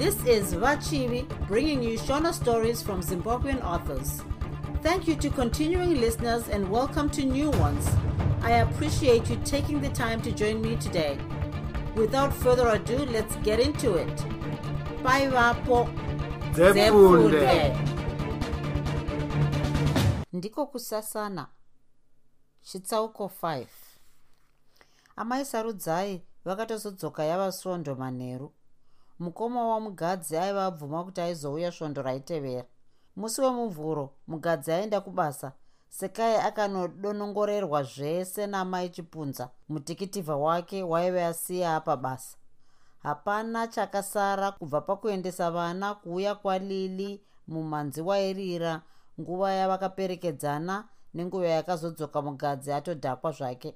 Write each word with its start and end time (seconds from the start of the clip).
This 0.00 0.16
is 0.24 0.54
Vachivi 0.54 1.28
bringing 1.46 1.82
you 1.82 1.98
Shona 1.98 2.32
stories 2.32 2.80
from 2.80 3.02
Zimbabwean 3.02 3.62
authors. 3.62 4.22
Thank 4.82 5.06
you 5.06 5.14
to 5.16 5.28
continuing 5.28 6.00
listeners 6.00 6.48
and 6.48 6.70
welcome 6.70 7.10
to 7.10 7.22
new 7.22 7.50
ones. 7.50 7.86
I 8.40 8.52
appreciate 8.64 9.28
you 9.28 9.36
taking 9.44 9.82
the 9.82 9.90
time 9.90 10.22
to 10.22 10.32
join 10.32 10.62
me 10.62 10.76
today. 10.76 11.18
Without 11.96 12.32
further 12.32 12.68
ado, 12.68 12.96
let's 13.12 13.36
get 13.42 13.60
into 13.60 13.96
it. 13.96 14.24
Bye, 15.02 15.28
Vapo. 15.28 15.86
ndiko 20.32 20.66
kusasana 20.66 21.46
chitsauko 22.62 23.30
5 23.42 23.66
amai 25.16 25.44
sarudzai 25.44 26.22
vakatozodzoka 26.44 27.24
yava 27.24 27.52
svondo 27.52 27.94
manheru 27.94 28.52
mukoma 29.20 29.68
wamugadzi 29.68 30.36
aiva 30.36 30.64
abvuma 30.64 31.04
kuti 31.04 31.20
aizouya 31.20 31.72
svondo 31.72 32.02
raitevera. 32.02 32.64
Musi 33.16 33.40
wemuvhuro 33.40 34.14
mugadzi 34.26 34.72
aenda 34.72 35.00
kubasa. 35.00 35.52
Sekai 35.88 36.36
akanodonongorerwa 36.36 37.82
zvese 37.82 38.46
namai 38.46 38.88
chipunza 38.88 39.50
mutikitiva 39.68 40.36
wake 40.36 40.82
waiva 40.82 41.26
asiya 41.26 41.76
apa 41.76 41.96
basa. 41.96 42.36
Hapana 43.02 43.66
chakasara 43.66 44.52
kubva 44.52 44.80
pakuendesa 44.80 45.50
vana 45.50 45.94
kuuya 45.94 46.34
kwalili 46.34 47.20
mumanzi 47.48 48.00
wairira 48.00 48.82
nguva 49.20 49.52
yavakaperekedzana 49.52 50.88
nenguva 51.14 51.46
yakazodzoka 51.46 52.22
mugadzi 52.22 52.72
atodhakwa 52.72 53.32
zvake 53.32 53.74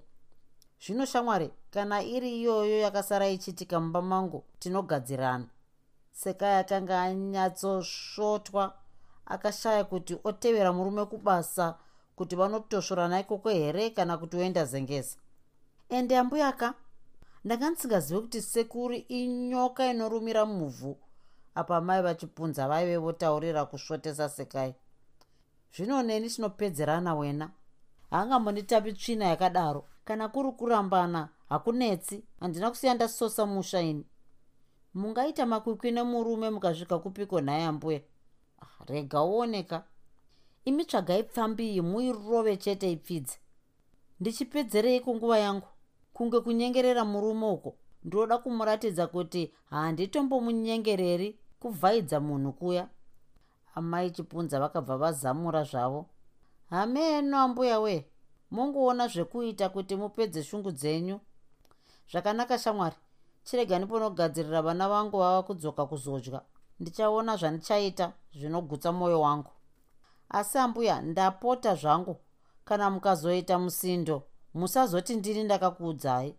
zvino 0.86 1.06
shamwari 1.06 1.50
kana 1.70 2.02
iri 2.02 2.30
iyoyo 2.40 2.78
yakasara 2.78 3.28
ichiitika 3.28 3.80
mumba 3.80 4.02
mangu 4.02 4.44
tinogadzirana 4.58 5.46
sekai 6.12 6.56
akanga 6.60 7.02
anyatsosvotwa 7.02 8.74
akashaya 9.26 9.84
kuti 9.84 10.18
otevera 10.24 10.72
murume 10.72 11.04
kubasa 11.04 11.78
kuti 12.16 12.36
vanotosvorana 12.36 13.20
ikoko 13.20 13.48
here 13.48 13.90
kana 13.90 14.18
kuti 14.18 14.36
oenda 14.36 14.64
zengeza 14.64 15.16
ende 15.88 16.18
ambuyaka 16.18 16.74
ndanga 17.44 17.70
ndisingazivi 17.70 18.20
kuti 18.20 18.42
sekuri 18.42 18.98
inyoka 18.98 19.86
inorumira 19.86 20.46
muvhu 20.46 20.96
apa 21.54 21.80
mai 21.80 22.02
vachipunza 22.02 22.68
vaive 22.68 22.96
votaurira 22.96 23.64
kusvotesa 23.64 24.28
sekai. 24.28 24.74
Zvino 25.74 26.02
neni 26.02 26.30
tinopedzerana 26.30 27.14
wena? 27.14 27.50
Haangambonditapi 28.10 28.92
tsvina 28.92 29.24
yakadaro 29.24 29.84
kana 30.04 30.28
kuri 30.28 30.52
kurambana 30.52 31.28
hakunetsi. 31.48 32.24
Handina 32.40 32.70
kusiya 32.70 32.94
ndasosa 32.94 33.46
musha 33.46 33.80
ini. 33.80 34.04
Mungaita 34.94 35.46
makwikwi 35.46 35.90
nemurume 35.90 36.50
mukasvika 36.50 36.98
kupiko 36.98 37.40
nhaye 37.40 37.64
ambuya 37.64 38.00
Ah, 38.62 38.84
rega 38.86 39.22
uoneka. 39.22 39.84
Imi 40.64 40.84
tsvagai 40.84 41.22
pfambiyi 41.22 41.80
muirove 41.80 42.56
chete 42.56 42.92
ipfidze. 42.92 43.38
Ndichipedzerei 44.20 45.00
kunguva 45.00 45.38
yangu? 45.38 45.66
Kunge 46.12 46.40
kunyengerera 46.40 47.04
murume 47.04 47.46
uko? 47.46 47.76
Ndinoda 48.04 48.38
kumuratidza 48.38 49.06
kuti 49.06 49.52
handitombomunyengereri 49.70 51.38
kuvhaidza 51.60 52.20
munhu 52.20 52.52
kuya. 52.52 52.88
Amai 53.74 54.10
chipunza 54.10 54.60
vakabva 54.60 54.96
vazamura 54.96 55.62
zvavo. 55.64 56.06
Hameno 56.70 57.38
ambuya 57.38 57.80
we 57.80 58.06
mongoona 58.54 59.08
zvekuita 59.08 59.68
kuti 59.68 59.96
mupedze 59.96 60.42
shungu 60.42 60.70
dzenyu? 60.72 61.20
Zvakanaka 62.10 62.58
shamwari. 62.58 62.96
Chirega 63.44 63.78
ndiponogadzirira 63.78 64.62
vana 64.62 64.88
vangu 64.88 65.18
vava 65.18 65.42
kudzoka 65.42 65.86
kuzodya. 65.86 66.40
Ndichaona 66.80 67.36
zvandichaita 67.36 68.12
zvinogutsa 68.34 68.92
mwoyo 68.92 69.20
wangu. 69.20 69.50
Asi 70.28 70.58
ambuya 70.58 71.02
ndapota 71.02 71.74
zvangu. 71.74 72.16
Kana 72.64 72.90
mukazoita 72.90 73.58
musindo 73.58 74.22
musazoti 74.54 75.16
ndini 75.16 75.44
ndakakuudzai. 75.44 76.36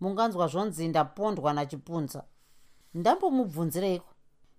Munganzwa 0.00 0.46
zvonzi 0.48 0.88
ndapondwa 0.88 1.52
nachipunza. 1.52 2.24
Ndambomubvunzireiko? 2.94 4.12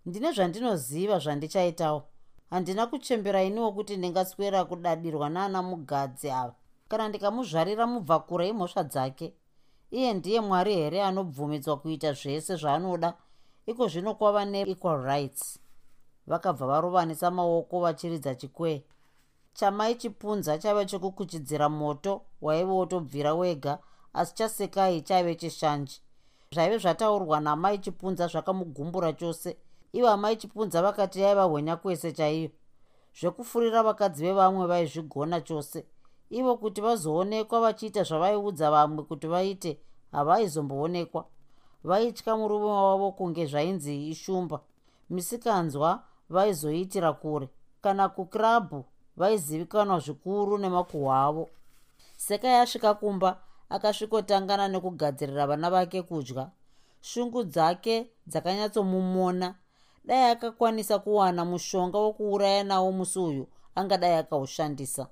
Ndine 0.06 0.32
zvandinoziva 0.32 1.20
zvandichaitawo. 1.20 2.04
Handina 2.50 2.88
kuchembera 2.88 3.44
iniwo 3.44 3.72
kuti 3.72 3.98
ndingaswera 3.98 4.66
kudadirwa 4.66 5.30
naana 5.30 5.62
mugadzi 5.62 6.32
ava 6.32 6.59
kana 6.90 7.08
ndikamuzvarira 7.10 7.88
mubvakura 7.88 8.46
imhosva 8.46 8.84
dzake 8.84 9.34
iye 9.92 10.14
ndiye 10.14 10.42
mwari 10.42 10.74
here 10.76 11.04
anobvumidzwa 11.04 11.78
kuita 11.78 12.14
zvese 12.14 12.56
zvaanoda? 12.56 13.14
Iko 13.66 13.88
zvino 13.88 14.14
kwava 14.16 14.46
neequal 14.46 15.04
rights. 15.04 15.60
Vakabva 16.28 16.66
varovanisa 16.68 17.32
maoko 17.32 17.80
vachiridza 17.80 18.36
chikwee 18.36 18.84
chamai 19.54 19.96
chipunza 19.96 20.58
chaive 20.58 20.86
chekukuchidzira 20.86 21.70
moto 21.70 22.22
waive 22.42 22.72
wotobvira 22.72 23.34
wega 23.34 23.80
asi 24.14 24.36
chasekai 24.36 25.02
chaive 25.02 25.36
chishanji 25.36 26.02
zvaive 26.52 26.78
zvataurwa 26.78 27.40
namai 27.40 27.78
chipunza 27.78 28.28
zvakamugumbura 28.28 29.14
chose. 29.14 29.58
Ivo 29.94 30.10
amai 30.10 30.36
chipunza 30.36 30.82
vakati 30.82 31.22
yaiva 31.22 31.44
hwenya 31.44 31.76
kwese 31.76 32.12
chaiyo. 32.12 32.50
Zvekufurira 33.20 33.84
vakadzi 33.84 34.24
vevamwe 34.24 34.68
vaizvigona 34.68 35.42
chose 35.42 35.86
ivo 36.30 36.58
kuti 36.58 36.82
vazoonekwa 36.82 37.60
vachiita 37.60 38.04
zvavaiudza 38.04 38.72
vamwe 38.72 39.04
kuti 39.04 39.28
vaite 39.28 39.78
havaizomboonekwa. 40.12 41.26
Vaitya 41.84 42.38
murume 42.38 42.66
wavo 42.66 43.12
kunge 43.12 43.46
zvainzi 43.46 44.10
ishumba. 44.10 44.60
Misikanzwa 45.10 46.04
vaizoitira 46.30 47.14
kure 47.14 47.50
kana 47.82 48.10
kukirabhu 48.10 48.86
vaizivikanwa 49.18 50.00
zvikuru 50.00 50.58
nemakuhwa 50.58 51.24
avo. 51.24 51.50
Sekai 52.18 52.54
asvika 52.54 52.94
kumba 52.94 53.40
akasvikotangana 53.70 54.68
nekugadzirira 54.68 55.48
vana 55.48 55.70
vake 55.70 56.02
kudya. 56.02 56.50
Shungu 57.02 57.44
dzake 57.44 58.10
dzakanyatsomumona 58.28 59.56
dai 60.06 60.32
akakwanisa 60.32 61.00
kuwana 61.00 61.46
mushonga 61.46 61.98
wokuuraya 61.98 62.64
nawo 62.64 62.92
musi 62.92 63.20
uyu 63.20 63.48
angadai 63.76 64.14
akaushandisa 64.14 65.08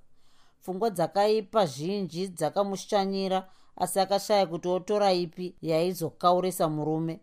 pfungwa 0.62 0.90
dzakaipa 0.90 1.66
zhinji 1.66 2.28
dzakamushanyira 2.28 3.50
asi 3.76 4.00
akashaya 4.00 4.46
kuti 4.46 4.68
otora 4.68 5.14
ipi 5.14 5.56
yaizokaurisa 5.62 6.70
murume. 6.70 7.20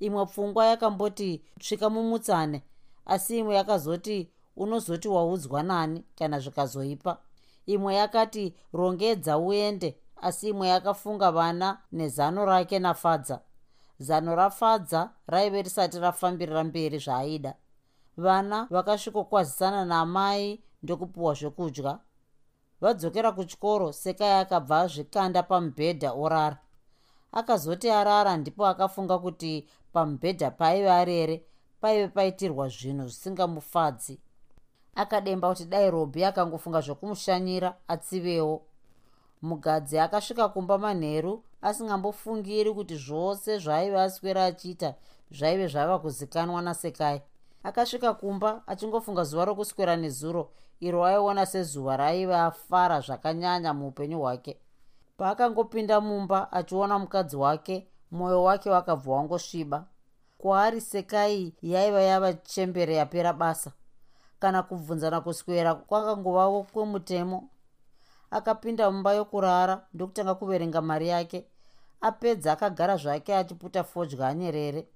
Imwe 0.00 0.26
pfungwa 0.26 0.66
yakamboti 0.66 1.42
svika 1.60 1.90
mumutsane 1.90 2.62
asi 3.06 3.38
imwe 3.38 3.54
yakazoti 3.54 4.30
unozoti 4.56 5.08
waudzwa 5.08 5.62
nani 5.62 6.04
kana 6.18 6.40
zvikazoipa. 6.40 7.18
Imwe 7.66 7.94
yakati 7.94 8.54
rongedza 8.72 9.38
uende 9.38 9.98
asi 10.16 10.48
imwe 10.48 10.68
yakafunga 10.68 11.32
vana 11.32 11.78
nezano 11.92 12.44
rake 12.44 12.78
nafadza. 12.78 13.40
Zano 13.98 14.34
rafadza 14.36 15.10
raive 15.26 15.62
risati 15.62 15.98
rafambirira 15.98 16.64
mberi 16.64 16.98
zvaaida. 16.98 17.54
Vana 18.16 18.66
vakasvikokwazisana 18.70 19.84
namai 19.84 20.60
ndokupiwa 20.82 21.34
zvekudya 21.34 21.98
vadzokera 22.80 23.32
kuchikoro 23.32 23.92
sekai 23.92 24.40
akabva 24.40 24.80
azvikanda 24.80 25.42
pamubhedha 25.42 26.12
orara. 26.12 26.58
Akazoti 27.32 27.90
arara 27.90 28.36
ndipo 28.36 28.66
akafunga 28.66 29.18
kuti 29.18 29.66
pamubhedha 29.92 30.50
paive 30.50 30.90
arere 30.90 31.42
paive 31.80 32.08
paitirwa 32.08 32.68
zvinhu 32.68 33.08
zvisingamufadzi. 33.08 34.20
Akademba 34.94 35.48
kuti 35.48 35.64
dai 35.64 35.90
robhi 35.90 36.24
akangofunga 36.24 36.80
zvokumushanyira 36.80 37.76
atsivewo. 37.88 38.62
Mugadzi 39.42 39.98
akasvika 39.98 40.48
kumba 40.48 40.78
manheru 40.78 41.44
asingambofungiri 41.62 42.74
kuti 42.74 42.96
zvose 42.96 43.58
zvaaive 43.58 44.00
aswera 44.00 44.44
achiita 44.44 44.94
zvaive 45.30 45.68
zvava 45.68 45.98
kuzikanwa 45.98 46.62
nasekai. 46.62 47.22
Akasvika 47.62 48.14
kumba 48.14 48.62
achingofunga 48.66 49.24
zuva 49.24 49.44
rokuswera 49.44 49.96
nezuro 49.96 50.50
iro 50.80 51.04
aiona 51.04 51.46
sezuva 51.46 51.96
raaive 51.96 52.36
afara 52.36 53.00
zvakanyanya 53.00 53.74
muupenyu 53.74 54.18
hwake. 54.20 54.60
Paakangopinda 55.16 56.00
mumba 56.00 56.52
achiona 56.52 56.98
mukadzi 56.98 57.36
wake 57.36 57.86
mwoyo 58.10 58.42
wake 58.42 58.70
wakabva 58.70 59.12
wangosviba 59.12 59.84
kwaari 60.38 60.80
sekai 60.80 61.54
yaiva 61.62 62.00
yava 62.02 62.32
chembere 62.32 62.94
yapera 62.94 63.32
basa. 63.32 63.72
Kana 64.38 64.62
kubvunzana 64.62 65.20
kuswera 65.20 65.74
kwakangovawo 65.74 66.62
kwemutemo. 66.62 67.48
Akapinda 68.30 68.90
mumba 68.90 69.12
yokurara 69.12 69.86
ndokutanga 69.94 70.34
kuverenga 70.34 70.80
mari 70.82 71.08
yake. 71.08 71.46
Apedza 72.00 72.52
akagara 72.52 72.96
zvake 72.96 73.36
achiputa 73.36 73.84
fodya 73.84 74.28
anyerere. 74.28 74.88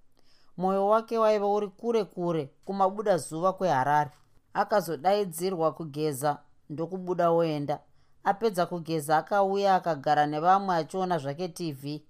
Mwoyo 0.56 0.88
wake 0.88 1.18
waiva 1.18 1.46
uri 1.46 1.68
kure 1.68 2.04
kure 2.04 2.50
kumabuda 2.64 3.16
zuva 3.16 3.52
kweharare 3.52 4.10
akazodaidzirwa 4.54 5.72
kugeza 5.72 6.38
ndokubuda 6.70 7.30
oenda. 7.30 7.80
Apedza 8.24 8.66
kugeza 8.66 9.18
akauya 9.18 9.74
akagara 9.74 10.26
nevamwe 10.26 10.76
achiona 10.76 11.18
zvake 11.18 11.48
tv 11.48 12.02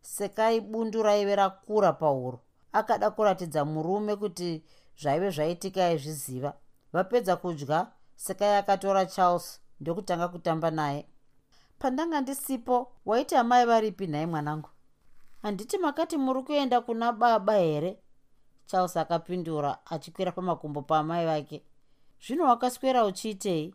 sekai 0.00 0.60
bundu 0.60 1.02
raive 1.02 1.36
rakura 1.36 1.92
pahuro. 1.92 2.40
Akada 2.72 3.10
kuratidza 3.10 3.64
murume 3.64 4.16
kuti 4.16 4.64
zvaive 5.00 5.30
zvaitika 5.30 5.86
aizviziva. 5.86 6.52
Vapedza 6.92 7.36
kudya 7.36 7.86
sekai 8.16 8.56
akatora 8.56 9.06
charles 9.06 9.60
ndokutanga 9.80 10.28
kutamba 10.28 10.70
naye. 10.70 11.06
Pandanga 11.78 12.20
ndisipo 12.20 12.92
waiti 13.06 13.36
amai 13.36 13.66
varipi 13.66 14.06
nhai 14.06 14.26
mwanangu? 14.26 14.68
Handiti 15.42 15.78
makati 15.78 16.16
muri 16.16 16.42
kuenda 16.42 16.80
kuna 16.80 17.12
baba 17.12 17.54
here 17.54 17.98
charles 18.68 18.96
akapindura 18.96 19.86
achikwira 19.86 20.32
pamakumbo 20.32 20.82
paamai 20.82 21.26
vake. 21.26 21.62
Zvino 22.26 22.44
wakaswera 22.44 23.04
uchiitei? 23.04 23.74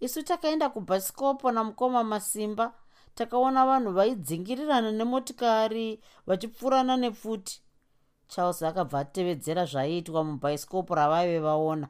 Isu 0.00 0.22
takaenda 0.22 0.68
kubhasikopo 0.68 1.52
namukoma 1.52 2.04
masimba 2.04 2.74
takaona 3.14 3.66
vanhu 3.66 3.92
vaidzingirirana 3.92 4.92
nemotikari 4.92 6.00
vachipfuurana 6.26 6.96
nepfuti 6.96 7.62
charles 8.28 8.62
akabva 8.62 8.98
atevedzera 9.00 9.64
zvaiitwa 9.64 10.24
mubhaisikopo 10.24 10.94
ravaive 10.94 11.38
vaona. 11.38 11.88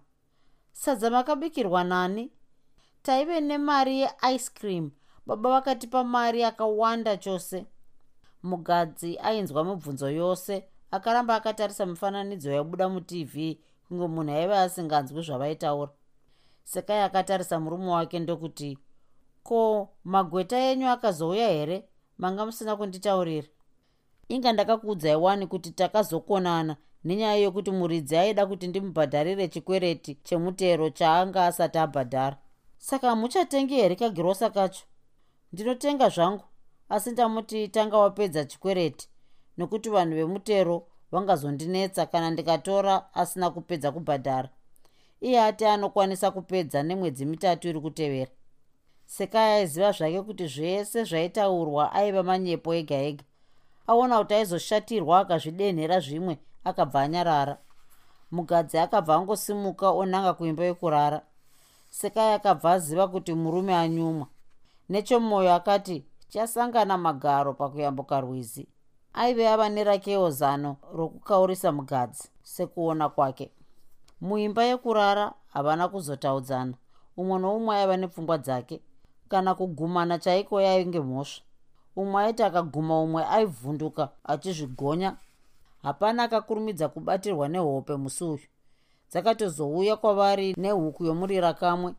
Sadza 0.72 1.10
makabikirwa 1.10 1.84
nani? 1.84 2.32
Taive 3.02 3.40
nemari 3.40 4.00
yeice 4.00 4.50
cream. 4.54 4.90
Baba 5.26 5.50
vakatipa 5.50 6.04
mari 6.04 6.40
yakawanda 6.40 7.16
chose. 7.16 7.66
Mugadzi 8.42 9.18
ainzwa 9.18 9.64
mibvunzo 9.64 10.10
yose 10.10 10.71
akaramba 10.92 11.34
akatarisa 11.34 11.86
mifananidzo 11.86 12.50
yaibuda 12.52 12.88
mutv 12.88 13.34
kunge 13.88 14.06
munhu 14.06 14.32
aive 14.36 14.56
asinganzwi 14.56 15.22
zvavaitaura. 15.22 15.92
Sekai 16.64 17.02
akatarisa 17.02 17.60
murume 17.60 17.90
wake 17.90 18.18
ndokuti 18.18 18.78
ko 19.42 19.88
magweta 20.04 20.58
enyu 20.58 20.88
akazouya 20.88 21.48
here? 21.48 21.88
Manga 22.18 22.46
musina 22.46 22.76
kunditaurira. 22.76 23.48
Inga 24.28 24.52
ndakakuudzai 24.52 25.16
wani 25.16 25.46
kuti 25.46 25.70
takazokonana 25.70 26.76
nenyaya 27.04 27.36
yokuti 27.36 27.70
muridzi 27.70 28.16
aida 28.16 28.46
kuti 28.46 28.66
ndimubhadharire 28.66 29.48
chikwereti 29.48 30.14
chemutero 30.14 30.90
chaanga 30.90 31.46
asati 31.46 31.78
abhadhara. 31.78 32.36
Saka 32.78 33.08
hamuchatengi 33.08 33.74
here 33.74 33.96
kagirosa 33.96 34.50
kacho? 34.50 34.84
Ndinotenga 35.52 36.08
zvangu 36.08 36.44
asi 36.88 37.10
ndamuti 37.10 37.68
tanga 37.68 37.98
wapedza 37.98 38.44
chikwereti 38.44 39.08
nokuti 39.56 39.90
vanhu 39.90 40.14
vemutero 40.16 40.86
vangazondinetsa 41.12 42.06
kana 42.06 42.30
ndikatora 42.30 43.14
asina 43.14 43.50
kupedza 43.50 43.92
kubhadhara. 43.92 44.48
Iye 45.20 45.42
ati 45.42 45.64
anokwanisa 45.66 46.30
kupedza 46.30 46.82
nemwedzi 46.82 47.24
mitatu 47.24 47.68
iri 47.68 47.80
kutevera. 47.80 48.30
Sekai 49.06 49.52
aiziva 49.52 49.92
zvake 49.92 50.22
kuti 50.22 50.46
zvese 50.46 51.04
zvaitaurwa 51.04 51.92
aiva 51.92 52.22
manyepo 52.22 52.74
ega 52.74 52.96
ega. 52.96 53.24
Aona 53.86 54.18
kuti 54.18 54.34
aizoshatirwa 54.34 55.18
akazvidenhera 55.18 56.00
zvimwe 56.00 56.38
akabva 56.64 57.00
anyarara. 57.00 57.58
Mugadzi 58.30 58.78
akabva 58.78 59.14
angosimuka 59.14 59.90
onanga 59.90 60.32
kuimba 60.34 60.64
yekurara 60.64 61.22
sekai 61.90 62.32
akabva 62.32 62.72
aziva 62.72 63.08
kuti 63.08 63.34
murume 63.34 63.74
anyumwa. 63.74 64.26
Nechomwoyo 64.88 65.54
akati 65.54 66.04
chasangana 66.28 66.98
magaro 66.98 67.54
pakuyambuka 67.54 68.20
rwizi 68.20 68.71
aive 69.14 69.48
ava 69.48 69.68
nerakewo 69.68 70.30
zano 70.30 70.76
rokukaurisa 70.94 71.72
mugadzi 71.72 72.28
sekuona 72.42 73.08
kwake. 73.08 73.50
Muimba 74.20 74.64
yekurara 74.64 75.32
havana 75.52 75.88
kuzotaudzana 75.88 76.74
umwe 77.16 77.38
noumwe 77.38 77.76
aiva 77.76 77.96
nepfungwa 77.96 78.38
dzake 78.38 78.80
kana 79.28 79.54
kugumana 79.54 80.18
chaiko 80.18 80.60
yainge 80.60 81.00
mhosva 81.00 81.42
umwe 81.96 82.22
aiti 82.24 82.42
akaguma 82.42 83.00
umwe 83.00 83.24
aivhunduka 83.24 84.08
achizvigonya. 84.24 85.16
Hapana 85.82 86.22
akakurumidza 86.22 86.88
kubatirwa 86.88 87.48
nehope 87.48 87.96
musi 87.96 88.24
uyu. 88.24 88.46
Dzakatozouya 89.10 89.96
kwavari 89.96 90.54
nehuku 90.58 91.04
yomurira 91.04 91.52
kamwe. 91.54 91.94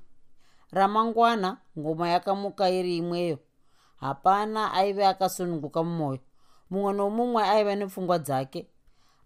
Ramangwana 0.72 1.58
ngoma 1.80 2.10
yakamuka 2.10 2.70
iri 2.70 2.98
imweyo. 2.98 3.38
Hapana 3.96 4.74
aive 4.74 5.08
akasununguka 5.08 5.84
mumwoyo 5.84 6.20
mumwe 6.74 6.94
nomumwe 6.94 7.42
aiva 7.44 7.76
nepfungwa 7.76 8.18
dzake. 8.20 8.62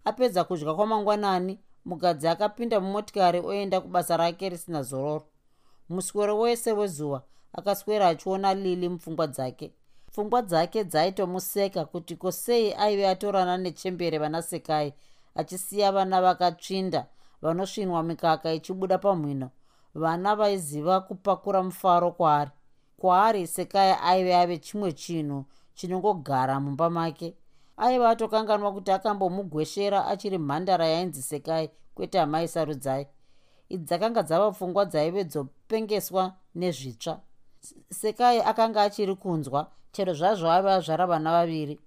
Apedza 0.04 0.44
kudya 0.44 0.74
kwamangwanani 0.74 1.58
mukadzi 1.84 2.28
akapinda 2.28 2.80
mumotikari 2.80 3.40
oenda 3.40 3.80
kubasa 3.80 4.16
rake 4.16 4.48
risina 4.48 4.82
zororo. 4.82 5.24
Muswero 5.88 6.38
wese 6.38 6.72
wezuva 6.72 7.22
akaswera 7.52 8.08
achiona 8.08 8.54
lili 8.54 8.88
mupfungwa 8.88 9.26
dzake. 9.26 9.72
Pfungwa 10.12 10.42
dzake 10.42 10.84
dzaitomuseka 10.84 11.84
kuti 11.84 12.16
kosei 12.16 12.72
aive 12.74 13.08
atorana 13.08 13.58
nechembere 13.58 14.18
vanasekai 14.18 14.94
achisiya 15.34 15.92
vana 15.92 16.22
vakatsvinda 16.22 17.06
vanosvinwa 17.42 18.02
mikaka 18.02 18.52
ichibuda 18.52 18.98
pamhino. 18.98 19.50
Vana 19.94 20.36
vaiziva 20.36 21.00
kupakura 21.00 21.62
mufaro 21.62 22.12
kwaari. 22.12 22.50
Kwaari 22.96 23.46
sekai 23.46 23.96
aive 24.02 24.36
ave 24.36 24.58
chimwe 24.58 24.92
chinhu 24.92 25.44
chinongogara 25.78 26.60
mumba 26.60 26.90
make. 26.90 27.34
Aiva 27.76 28.10
atokanganwa 28.10 28.72
kuti 28.72 28.90
akambomugweshera 28.92 30.06
achiri 30.06 30.38
mhandara 30.38 30.86
yainzi 30.86 31.22
sekai 31.22 31.70
kwete 31.94 32.20
amai 32.20 32.48
sarudzai. 32.48 33.06
Idzi 33.68 33.84
dzakanga 33.84 34.22
dzava 34.22 34.50
pfungwa 34.50 34.84
dzaive 34.84 35.24
dzopengeswa 35.24 36.32
nezvitsva. 36.54 37.20
Sekai 37.90 38.40
akanga 38.40 38.82
achiri 38.82 39.14
kunzwa 39.14 39.70
chero 39.92 40.14
zvazvo 40.14 40.50
ave 40.50 40.70
azvara 40.72 41.06
vana 41.06 41.32
vaviri. 41.32 41.78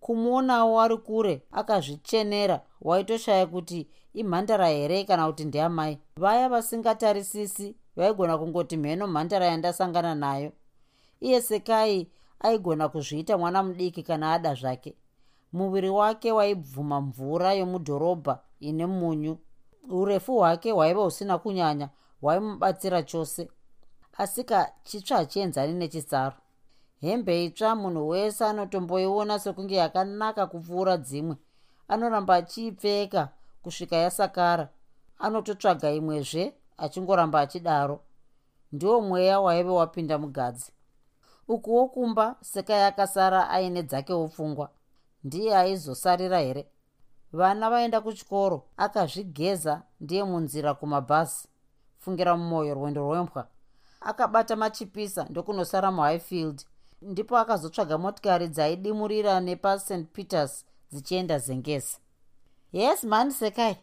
Kumuonawo 0.00 0.80
ari 0.80 0.96
kure 0.96 1.42
akazvichenera 1.52 2.60
waitoshaya 2.80 3.46
kuti 3.46 3.88
imhandara 4.14 4.68
here 4.68 5.04
kana 5.04 5.26
kuti 5.26 5.44
ndeamai? 5.44 5.98
Vaya 6.16 6.48
vasingatarisisi 6.48 7.76
vaigona 7.96 8.38
kungoti 8.38 8.76
mheno 8.76 9.06
mhandara 9.06 9.46
yandasangana 9.46 10.14
nayo. 10.14 10.52
Iye 11.20 11.40
sekai 11.40 12.08
aigona 12.40 12.88
kuzviita 12.88 13.38
mwana 13.38 13.62
mudiki 13.62 14.02
kana 14.02 14.32
ada 14.32 14.54
zvake. 14.54 14.96
Muviri 15.52 15.90
wake 15.90 16.32
waibvuma 16.32 17.00
mvura 17.00 17.52
yomudhorobha 17.52 18.40
ine 18.60 18.86
munyu. 18.86 19.38
Urefu 19.90 20.36
hwake 20.36 20.70
hwaiva 20.72 21.02
husina 21.02 21.38
kunyanya 21.38 21.88
hwaimubatsira 22.20 23.02
chose. 23.02 23.48
Asika 24.18 24.72
chitsva 24.84 25.16
hachienzani 25.16 25.72
nechitsaro 25.72 26.36
hembe 27.00 27.44
itsva 27.44 27.74
munhu 27.74 28.08
wese 28.08 28.44
anotomboiona 28.44 29.38
sekunge 29.38 29.74
yakanaka 29.74 30.46
kupfuura 30.46 30.96
dzimwe. 30.96 31.36
Anoramba 31.88 32.34
achiipfeka 32.34 33.28
kusvika 33.62 33.96
yasakara. 33.96 34.68
Anototsvaga 35.18 35.90
imwezve 35.92 36.54
achingoramba 36.78 37.40
achidaro. 37.40 38.00
Ndiwo 38.72 39.00
mweya 39.00 39.40
waive 39.40 39.70
wapinda 39.70 40.18
mugadzi 40.18 40.72
ukuwo 41.54 41.88
kumba 41.88 42.36
sekai 42.40 42.82
akasara 42.82 43.50
aine 43.50 43.82
dzakewo 43.82 44.28
pfungwa 44.28 44.70
ndiye 45.24 45.56
aizosarira 45.56 46.38
here? 46.40 46.66
Vana 47.32 47.70
vaenda 47.70 48.00
kuchikoro. 48.00 48.62
Akazvigeza 48.76 49.82
ndiye 50.00 50.24
munzira 50.24 50.74
kumabhazi. 50.74 51.48
Fungira 51.98 52.36
mumwoyo 52.36 52.74
rwendo 52.74 53.00
rwembwa. 53.02 53.46
Akabata 54.00 54.56
machipisa 54.56 55.24
ndokunosara 55.30 55.90
muhighfield. 55.90 56.64
Ndipo 57.02 57.38
akazotsvaga 57.38 57.98
motikari 57.98 58.48
dzaidimurira 58.48 59.40
nepast. 59.40 59.94
Peters 60.12 60.64
dzichienda 60.92 61.38
zengezi. 61.38 61.98
Yes 62.72 63.04
mani 63.04 63.32
sekai. 63.32 63.76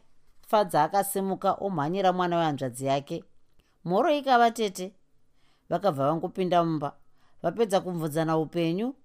Fadza 0.47 0.83
akasimuka 0.83 1.53
omhanyira 1.53 2.13
mwana 2.13 2.37
wehanzvadzi 2.37 2.85
yake. 2.85 3.23
Mhoro 3.85 4.11
ikava 4.11 4.51
tete. 4.51 4.93
Vakabva 5.69 6.07
vangopinda 6.09 6.63
mumba 6.63 6.95
vapedza 7.43 7.79
kumvudzana 7.81 8.37
upenyu. 8.37 8.95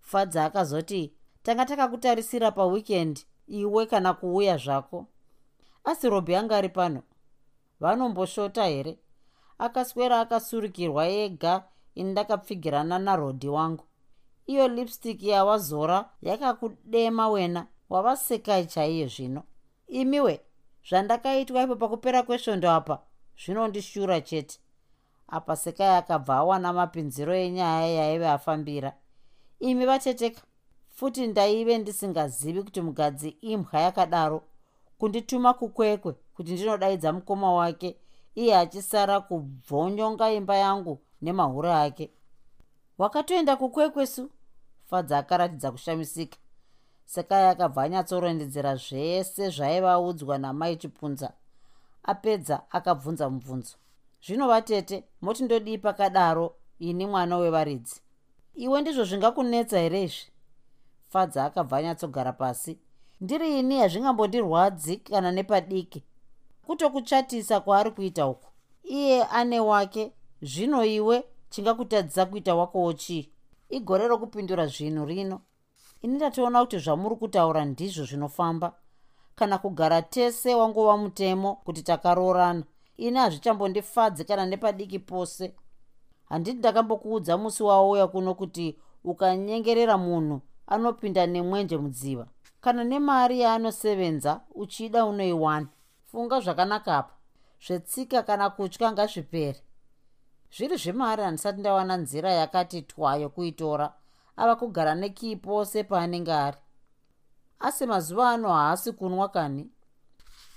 Fadza 0.00 0.44
akazoti 0.44 1.14
tanga 1.42 1.64
takakutarisira 1.64 2.50
pawikendi 2.50 3.26
iwe 3.46 3.86
kana 3.86 4.14
kuuya 4.14 4.56
zvako. 4.56 5.06
Asi 5.84 6.08
robhi 6.08 6.34
anga 6.36 6.56
ari 6.56 6.68
pano 6.68 7.02
vanomboshota 7.80 8.66
here? 8.66 8.98
Akaswera 9.58 10.20
akasurukirwa 10.20 11.08
ega 11.08 11.64
ini 11.94 12.10
ndakapfigirana 12.10 12.98
narodhi 12.98 13.48
wangu. 13.48 13.84
Iyo 14.46 14.68
lipstick 14.68 15.22
yawazora 15.22 16.10
yakakudema 16.22 17.28
wena 17.28 17.66
wavasekai 17.88 18.66
chaiye 18.66 19.06
zvino. 19.06 19.42
Imiwe 19.88 20.40
zvandakaitwa 20.88 21.62
ipo 21.62 21.76
pakupera 21.76 22.22
kwesvondo 22.22 22.70
apa 22.70 22.98
zvinondishura 23.40 24.20
chete 24.20 24.58
apa 25.28 25.56
sekai 25.56 25.96
akabva 25.96 26.34
awana 26.36 26.72
mapinziro 26.72 27.34
enyaya 27.34 27.86
yaive 27.86 28.28
afambira. 28.28 28.92
Imi 29.60 29.86
vateteka 29.86 30.42
futi 30.88 31.26
ndaive 31.26 31.78
ndisingazivi 31.78 32.62
kuti 32.62 32.80
mugadzi 32.80 33.28
imwa 33.28 33.80
yakadaro. 33.80 34.42
Kundituma 34.98 35.54
kukwekwe 35.54 36.12
kuti 36.34 36.52
ndinodaidza 36.52 37.12
mukoma 37.12 37.52
wake 37.54 37.96
iye 38.34 38.56
achisara 38.58 39.20
kubvonyonga 39.20 40.32
imba 40.32 40.56
yangu 40.56 41.00
nemahuro 41.22 41.72
ake. 41.74 42.10
Wakatoenda 42.98 43.56
kukwekwesu 43.56 44.30
fadza 44.86 45.18
akaratidza 45.18 45.72
kushamisika. 45.72 46.38
Sekai 47.04 47.46
akabva 47.46 47.82
anyatsorondedzera 47.82 48.76
zvese 48.76 49.50
zvaivaudzwa 49.50 50.38
namai 50.38 50.76
chipunza 50.76 51.32
apedza 52.02 52.62
akabvunza 52.70 53.30
mubvunzo 53.30 53.76
zvino 54.26 54.48
vatete 54.48 55.04
moti 55.22 55.44
ndodii 55.44 55.78
pakadaro 55.78 56.54
ini 56.78 57.06
mwana 57.06 57.36
wevaridzi. 57.36 58.00
Iwe 58.54 58.80
ndizvo 58.80 59.04
zvingakunetsa 59.04 59.78
here 59.78 60.02
izvi? 60.02 60.26
Fadza 61.08 61.44
akabva 61.44 61.76
anyatsogara 61.76 62.32
pasi. 62.32 62.78
Ndiri 63.20 63.58
ini 63.58 63.78
hazvingambondirwadzi 63.78 64.96
kana 64.96 65.32
nepadiki. 65.32 66.04
Kutokuchatisa 66.66 67.60
kwaari 67.60 67.90
kuita 67.90 68.26
uku. 68.26 68.48
Iye 68.82 69.24
ane 69.24 69.60
wake 69.60 70.12
zvino 70.42 70.84
iwe 70.84 71.24
chingakutadzisa 71.50 72.26
kuita 72.26 72.54
wakowo 72.54 72.92
chii 72.92 73.30
igore 73.68 74.08
rokupindura 74.08 74.66
zvinhu 74.66 75.04
rino. 75.06 75.40
Ini 76.02 76.14
ndatoona 76.14 76.60
kuti 76.60 76.78
zvamuri 76.78 77.16
kutaura 77.16 77.64
ndizvo 77.64 78.04
zvinofamba. 78.04 78.72
Kana 79.34 79.58
kugara 79.58 80.02
tese 80.02 80.54
wangova 80.54 80.96
mutemo 80.96 81.54
kuti 81.54 81.82
takaroorana 81.82 82.64
ini 82.96 83.18
hazvichambondifadzi 83.18 84.24
kana 84.24 84.46
nepadiki 84.46 84.98
pose. 84.98 85.54
Handiti 86.24 86.58
ndakambokuudza 86.58 87.36
musi 87.38 87.62
wauya 87.62 88.06
kuno 88.06 88.34
kuti 88.34 88.78
ukanyengerera 89.04 89.98
munhu 89.98 90.40
anopinda 90.66 91.26
nemwenje 91.26 91.76
mudziva. 91.76 92.26
Kana 92.60 92.84
nemari 92.84 93.40
yaanosevenza 93.40 94.40
uchida 94.54 95.04
unoiwana. 95.04 95.66
Funga 96.06 96.40
zvakanaka 96.40 96.96
apa. 96.96 97.14
Zvetsika 97.66 98.22
kana 98.22 98.50
kutya 98.50 98.92
ngazvipere. 98.92 99.60
Zviri 100.56 100.76
zvemari 100.76 101.22
handisati 101.22 101.60
ndawana 101.60 101.96
nzira 101.96 102.32
yakati 102.32 102.82
twa 102.82 103.16
yokuitora 103.16 103.92
ava 104.36 104.56
kugara 104.56 104.94
nekii 104.94 105.36
pose 105.36 105.84
paanenge 105.84 106.32
ari. 106.32 106.56
Asi 107.60 107.86
mazuva 107.86 108.30
ano 108.30 108.48
haasi 108.48 108.92
kunwa 108.92 109.28
kani 109.28 109.70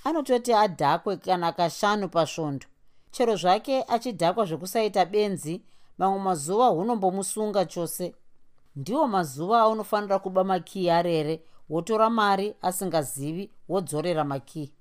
anototi 0.07 0.53
adhakwe 0.53 1.17
kana 1.17 1.51
kashanu 1.51 2.09
pasvondo. 2.09 2.65
Chero 3.11 3.35
zvake 3.35 3.83
achidhakwa 3.87 4.45
zvekusaita 4.45 5.05
benzi 5.05 5.61
mamwe 5.97 6.19
mazuva 6.19 6.67
hunombomusunga 6.67 7.65
chose. 7.65 8.15
Ndiwo 8.75 9.07
mazuva 9.07 9.59
aunofanira 9.61 10.19
kuba 10.19 10.43
makii 10.43 10.89
arere 10.89 11.43
wotora 11.69 12.09
mari 12.09 12.55
asingazivi 12.61 13.51
wodzorera 13.69 14.23
makii 14.23 14.73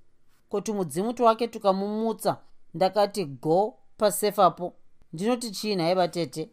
kuti 0.48 0.72
mudzimuti 0.72 1.22
wake 1.22 1.48
tukamumutsa 1.48 2.36
ndakati 2.74 3.24
go 3.24 3.74
pasefapo. 3.96 4.72
Ndinoti 5.12 5.50
chii 5.50 5.74
nhaye 5.76 5.94
vatete 5.94 6.50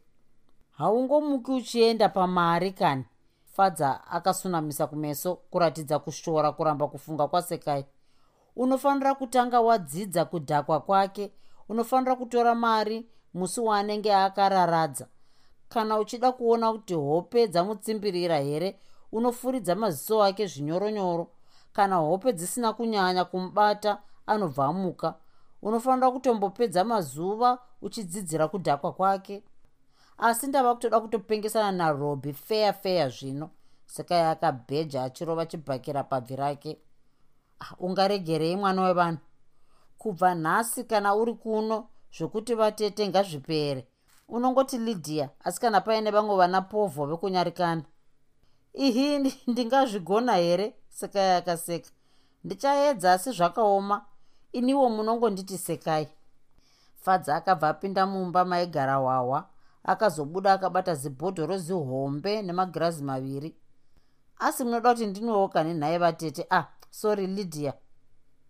haungomuki 0.78 1.52
uchienda 1.52 2.10
pamari 2.10 2.72
kani? 2.72 3.06
Fadza 3.46 4.08
akasunamisa 4.08 4.88
kumeso 4.88 5.36
kuratidza 5.36 6.00
kushora 6.00 6.52
kuramba 6.52 6.88
kufunga 6.88 7.28
kwasekai 7.28 7.86
unofanira 8.56 9.16
kutanga 9.16 9.62
wadzidza 9.62 10.26
kudhakwa 10.26 10.80
kwake 10.80 11.32
unofanira 11.70 12.16
kutora 12.16 12.56
mari 12.56 13.08
musi 13.34 13.62
waanenge 13.62 14.16
akararadza. 14.16 15.08
Kana 15.70 16.00
uchida 16.00 16.32
kuona 16.32 16.72
kuti 16.74 16.94
hope 16.94 17.48
dzamutsimbirira 17.48 18.40
here 18.40 18.80
unofuridza 19.12 19.76
maziso 19.76 20.24
ake 20.24 20.48
zvinyoronyoro. 20.48 21.28
Kana 21.74 21.96
hope 21.96 22.34
dzisina 22.34 22.74
kunyanya 22.74 23.26
kumubata 23.26 24.02
anobva 24.28 24.66
amuka 24.66 25.16
unofanira 25.62 26.12
kutombopedza 26.12 26.84
mazuva 26.84 27.60
uchidzidzira 27.82 28.48
kudhakwa 28.48 28.94
kwake. 28.94 29.44
Asi 30.18 30.48
ndava 30.48 30.76
kutoda 30.76 31.00
kutopengesana 31.00 31.72
narobi 31.72 32.34
feya 32.34 32.74
feya 32.74 33.10
zvino. 33.10 33.50
Saka 33.86 34.16
yakabheja 34.16 35.04
achirova 35.04 35.46
chibhakira 35.46 36.04
pabvi 36.04 36.36
rake 36.36 36.78
ungaregerei 37.80 38.56
mwana 38.56 38.82
wevanhu. 38.82 39.18
Kubva 39.98 40.36
nhasi 40.36 40.84
kana 40.84 41.16
uri 41.16 41.34
kuno 41.34 41.88
zvokuti 42.18 42.56
vatete 42.56 43.08
ngazvipere. 43.08 43.88
Unongoti 44.28 44.78
lydia 44.78 45.30
asi 45.44 45.62
kana 45.62 45.82
paine 45.82 46.12
vamwe 46.12 46.36
vana 46.36 46.62
povho 46.62 47.06
vekunyarikana. 47.06 47.84
Ihi 48.74 49.20
ndingazvigona 49.48 50.36
here? 50.36 50.76
Sekai 50.90 51.32
akaseka. 51.38 51.90
Ndichaedza 52.44 53.14
asi 53.14 53.32
zvakaoma. 53.32 54.06
Iniwo 54.52 54.90
munongonditi 54.90 55.58
sekai. 55.58 56.08
Fadza 56.96 57.36
akabva 57.36 57.70
apinda 57.70 58.06
mumba 58.06 58.46
maigara 58.46 58.96
hwahwa 58.96 59.50
akazobuda 59.84 60.54
akabata 60.54 60.96
zibhodhoro 60.96 61.58
zihombe 61.58 62.42
nemagirazi 62.42 63.04
maviri. 63.04 63.56
Asi 64.40 64.64
munoda 64.64 64.94
kuti 64.94 65.06
ndinwewoka 65.08 65.64
nenhai 65.64 65.98
vatete? 65.98 66.48
Ah 66.50 66.66
sorry 66.94 67.28
lydia. 67.28 67.74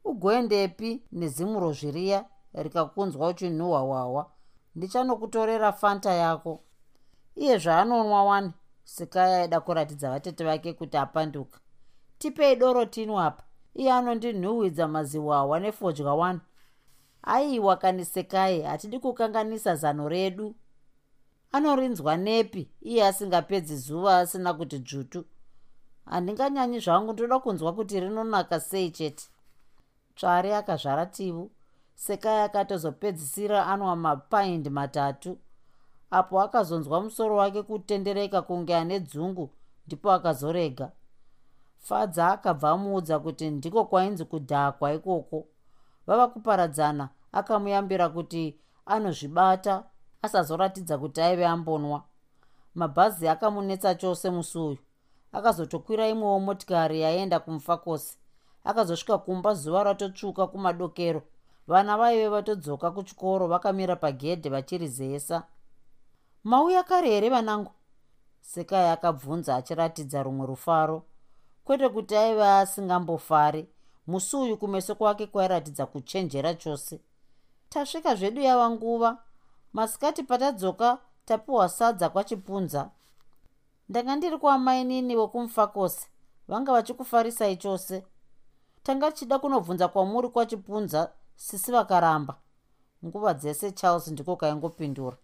Ugoendepi 0.03 1.03
nezimuro 1.11 1.73
zviriya 1.73 2.25
rikakunzwa 2.53 3.27
uchinhuhwa 3.27 3.79
hwahwa 3.79 4.31
ndichanokutorera 4.75 5.71
fanta 5.73 6.13
yako. 6.13 6.63
Iye 7.35 7.57
zvaanonwa 7.57 8.23
wani? 8.23 8.51
Sikai 8.83 9.33
aida 9.33 9.59
kuratidza 9.61 10.09
vatete 10.09 10.43
vake 10.43 10.73
kuti 10.73 10.97
apanduka. 10.97 11.59
Tipei 12.17 12.55
doro 12.55 12.85
tinwa 12.85 13.25
apa. 13.25 13.43
Iye 13.73 13.91
anondinhuhwidza 13.91 14.87
maziwahwa 14.87 15.59
nefodya 15.59 16.13
wani. 16.13 16.39
Aiwa 17.23 17.77
kanisekai 17.77 18.61
hatidi 18.61 18.99
kukanganisa 18.99 19.75
zano 19.75 20.09
redu. 20.09 20.55
Anorinzwa 21.51 22.17
nepi? 22.17 22.71
Iye 22.81 23.07
asingapedzi 23.07 23.77
zuva 23.77 24.17
asina 24.17 24.53
kuti 24.53 24.79
dzvutu 24.79 25.25
handinganyanyi 26.05 26.79
zvangu 26.79 27.13
ndoda 27.13 27.39
kunzwa 27.39 27.73
kuti 27.73 27.99
rinonaka 27.99 28.59
sei 28.59 28.91
chete. 28.91 29.25
Tsvari 30.15 30.53
akazvara 30.53 31.05
tivu 31.05 31.51
sekai 31.95 32.41
akatozopedzisira 32.41 33.67
anwa 33.67 33.95
mapaindi 33.95 34.69
matatu. 34.69 35.37
Apo 36.11 36.41
akazonzwa 36.41 37.01
musoro 37.01 37.35
wake 37.35 37.61
kutendereka 37.63 38.41
kunge 38.41 38.75
ane 38.75 38.99
dzungu 38.99 39.49
ndipo 39.87 40.11
akazorega. 40.11 40.91
Fadza 41.79 42.27
akabva 42.27 42.69
amuudza 42.69 43.19
kuti 43.19 43.49
ndiko 43.49 43.85
kwainzi 43.85 44.25
kudhakwa 44.25 44.93
ikoko. 44.93 45.45
Vava 46.07 46.27
kuparadzana 46.27 47.09
akamuyambira 47.31 48.09
kuti 48.09 48.59
anozvibata 48.85 49.83
asazoratidza 50.21 50.97
kuti 50.97 51.21
aive 51.21 51.45
ambonwa. 51.45 52.03
Mabhazi 52.75 53.27
akamunetsa 53.27 53.95
chose 53.95 54.29
musi 54.29 54.57
uyu 54.57 54.77
akazotokwira 55.33 56.07
imwewo 56.07 56.39
motikari 56.39 57.01
yaenda 57.01 57.39
kumufakosi. 57.39 58.17
Akazosvika 58.63 59.17
kumba 59.17 59.53
zuva 59.53 59.83
ratotsvuka 59.83 60.47
kumadokero. 60.47 61.21
Vana 61.67 61.97
vaive 61.97 62.27
vatodzoka 62.29 62.91
kuchikoro 62.91 63.47
vakamira 63.47 63.95
pagedhe 63.95 64.49
vachirizesa 64.49 65.43
mauya 66.43 66.83
kare 66.83 67.09
here 67.09 67.29
vanangu? 67.29 67.71
Sekai 68.41 68.89
akabvunza 68.89 69.55
achiratidza 69.55 70.23
rumwe 70.23 70.47
rufaro. 70.47 71.03
Kwete 71.63 71.89
kuti 71.89 72.15
aive 72.17 72.43
asingambofari. 72.47 73.69
Musi 74.07 74.35
uyu 74.37 74.57
kumeso 74.57 74.95
kwake 74.95 75.27
kwairatidza 75.27 75.85
kuchenjera 75.85 76.53
chose. 76.53 76.99
Tasvika 77.69 78.15
zvedu 78.15 78.41
yava 78.41 78.69
nguva 78.69 79.17
masikati 79.73 80.23
patadzoka 80.23 80.97
tapiwa 81.25 81.69
sadza 81.69 82.09
kwachipunza 82.09 82.89
ndanga 83.93 84.15
ndiri 84.15 84.37
kwamainini 84.37 85.15
wekumufakosi 85.15 86.07
vanga 86.47 86.71
vachikufarisai 86.71 87.57
chose 87.57 88.03
tanga 88.83 89.11
tichida 89.11 89.39
kunobvunza 89.39 89.87
kwamuri 89.87 90.29
kwachipunza 90.29 91.11
sisi 91.35 91.71
vakaramba. 91.71 92.35
Nguva 93.05 93.33
dzese 93.33 93.71
charles 93.71 94.07
ndiko 94.07 94.35
kaingopindura. 94.35 95.17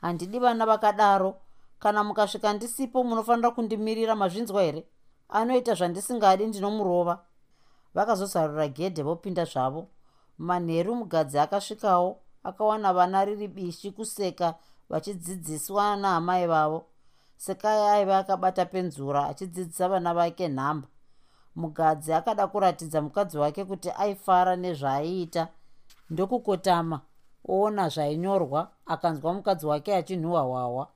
Handidi 0.00 0.38
vana 0.38 0.66
vakadaro. 0.66 1.34
Kana 1.78 2.04
mukasvika 2.04 2.52
ndisipo 2.52 3.04
munofanira 3.04 3.50
kundimirira 3.50 4.16
mazvinzwa 4.16 4.62
here? 4.62 4.86
Anoita 5.28 5.74
zvandisingadi 5.74 6.46
ndinomurova. 6.46 7.24
Vakazozarura 7.94 8.68
gedhe 8.68 9.02
vopinda 9.02 9.44
zvavo. 9.44 9.88
Manheru 10.38 10.94
mugadzi 10.94 11.38
akasvikawo 11.38 12.20
akawana 12.44 12.92
vana 12.92 13.24
riri 13.24 13.48
bishi 13.48 13.90
kuseka 13.90 14.54
vachidzidziswa 14.88 15.96
naamai 15.96 16.46
vavo 16.46 16.86
sekai 17.36 17.80
aiva 17.88 18.18
akabata 18.18 18.64
penzura 18.66 19.26
achidzidzisa 19.28 19.88
vana 19.88 20.14
vake 20.14 20.48
nhamba. 20.48 20.88
Mugadzi 21.56 22.12
akada 22.12 22.46
kuratidza 22.46 23.02
mukadzi 23.02 23.38
wake 23.38 23.64
kuti 23.64 23.90
aifara 23.90 24.56
nezvaaiita 24.56 25.48
ndokukotama 26.10 27.00
oona 27.48 27.88
zvainyorwa 27.88 28.70
akanzwa 28.86 29.34
mukadzi 29.34 29.66
wake 29.66 29.96
achinhuhwa 29.96 30.40
hwahwa 30.42 30.88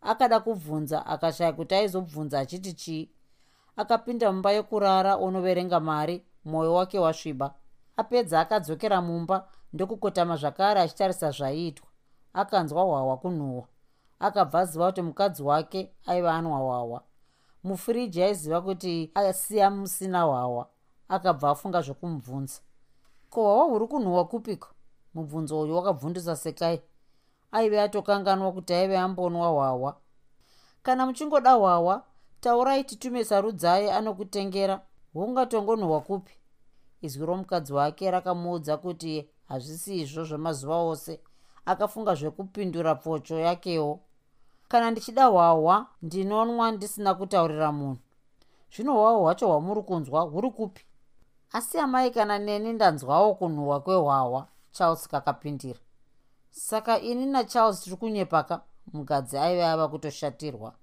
akada 0.00 0.40
kubvunza 0.40 1.06
akashaya 1.06 1.52
kuti 1.52 1.74
aizobvunza 1.74 2.40
achiti 2.40 2.72
chii. 2.72 3.10
Akapinda 3.76 4.32
mumba 4.32 4.52
yokurara 4.52 5.16
onoverenga 5.16 5.80
mari 5.80 6.24
mwoyo 6.44 6.74
wake 6.74 6.98
wasviba. 6.98 7.54
Apedza 7.96 8.40
akadzokera 8.40 9.02
mumba 9.02 9.48
ndokukotama 9.72 10.36
zvakare 10.36 10.80
achitarisa 10.80 11.30
zvaiitwa. 11.30 11.86
Akanzwa 12.32 12.82
hwahwa 12.82 13.16
kunhuhwa 13.16 13.64
akabva 14.20 14.58
aziva 14.60 14.86
kuti 14.86 15.02
mukadzi 15.02 15.42
wake 15.42 15.80
aiva 16.06 16.34
anwa 16.34 16.58
hwahwa 16.58 17.00
mufiriji 17.64 18.22
aiziva 18.22 18.60
kuti 18.60 19.10
asiya 19.14 19.70
musina 19.70 20.22
hwawa 20.22 20.68
akabva 21.08 21.50
afunga 21.50 21.80
zvekumubvunza 21.82 22.60
ko 23.30 23.42
hwawa 23.42 23.64
huri 23.64 23.86
kunhuhwa 23.86 24.24
kupiko 24.24 24.68
mubvunzo 25.14 25.60
uyu 25.60 25.76
wakabvundusa 25.76 26.36
sekai. 26.36 26.80
Aive 27.52 27.80
atokanganwa 27.80 28.52
kuti 28.52 28.74
aive 28.74 28.98
ambonwa 28.98 29.48
hwawa 29.48 29.96
kana 30.82 31.06
muchingoda 31.06 31.52
hwawa 31.52 32.04
taurai 32.40 32.84
titume 32.84 33.24
sarudzai 33.24 33.90
anokutengera 33.90 34.86
hungatongonhuhwa 35.12 36.00
kupi? 36.00 36.32
Izwi 37.00 37.26
romukadzi 37.26 37.72
wake 37.72 38.10
rakamuudza 38.10 38.76
kuti 38.76 39.30
hazvisi 39.48 40.00
izvo 40.00 40.24
zvemazuva 40.24 40.76
ose 40.76 41.20
akafunga 41.64 42.14
zvekupindura 42.14 42.94
pfocho 42.94 43.38
yakewo 43.38 44.00
kana 44.70 44.90
ndichida 44.90 45.26
hwahwa 45.26 45.86
ndinonwa 46.02 46.70
ndisina 46.72 47.14
kutaurira 47.14 47.72
munhu. 47.72 47.98
Zvino 48.72 48.92
hwahwa 48.94 49.20
hwacho 49.20 49.46
hwamuri 49.48 49.82
kunzwa 49.82 50.20
huri 50.20 50.50
kupi? 50.50 50.84
Asi 51.52 51.78
amai 51.78 52.10
kana 52.10 52.38
neni 52.38 52.72
ndanzwawo 52.72 53.34
kunhuhwa 53.34 53.80
kwehwahwa 53.80 54.46
charles 54.72 55.08
kakapindira. 55.08 55.78
Saka 56.50 57.00
ini 57.00 57.26
nacharles 57.26 57.80
tiri 57.80 57.96
kunyepaka 57.96 58.60
mugadzi 58.92 59.38
aive 59.38 59.64
ava 59.64 59.88
kutoshatirwa. 59.88 60.74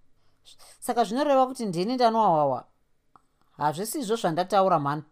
Saka 0.79 1.03
zvinoreva 1.03 1.47
kuti 1.47 1.65
ndini 1.65 1.95
ndanwa 1.95 2.27
hwahwa? 2.27 2.65
Hazvisizvo 3.57 4.15
zvandataura 4.15 4.79
mhani. 4.79 5.03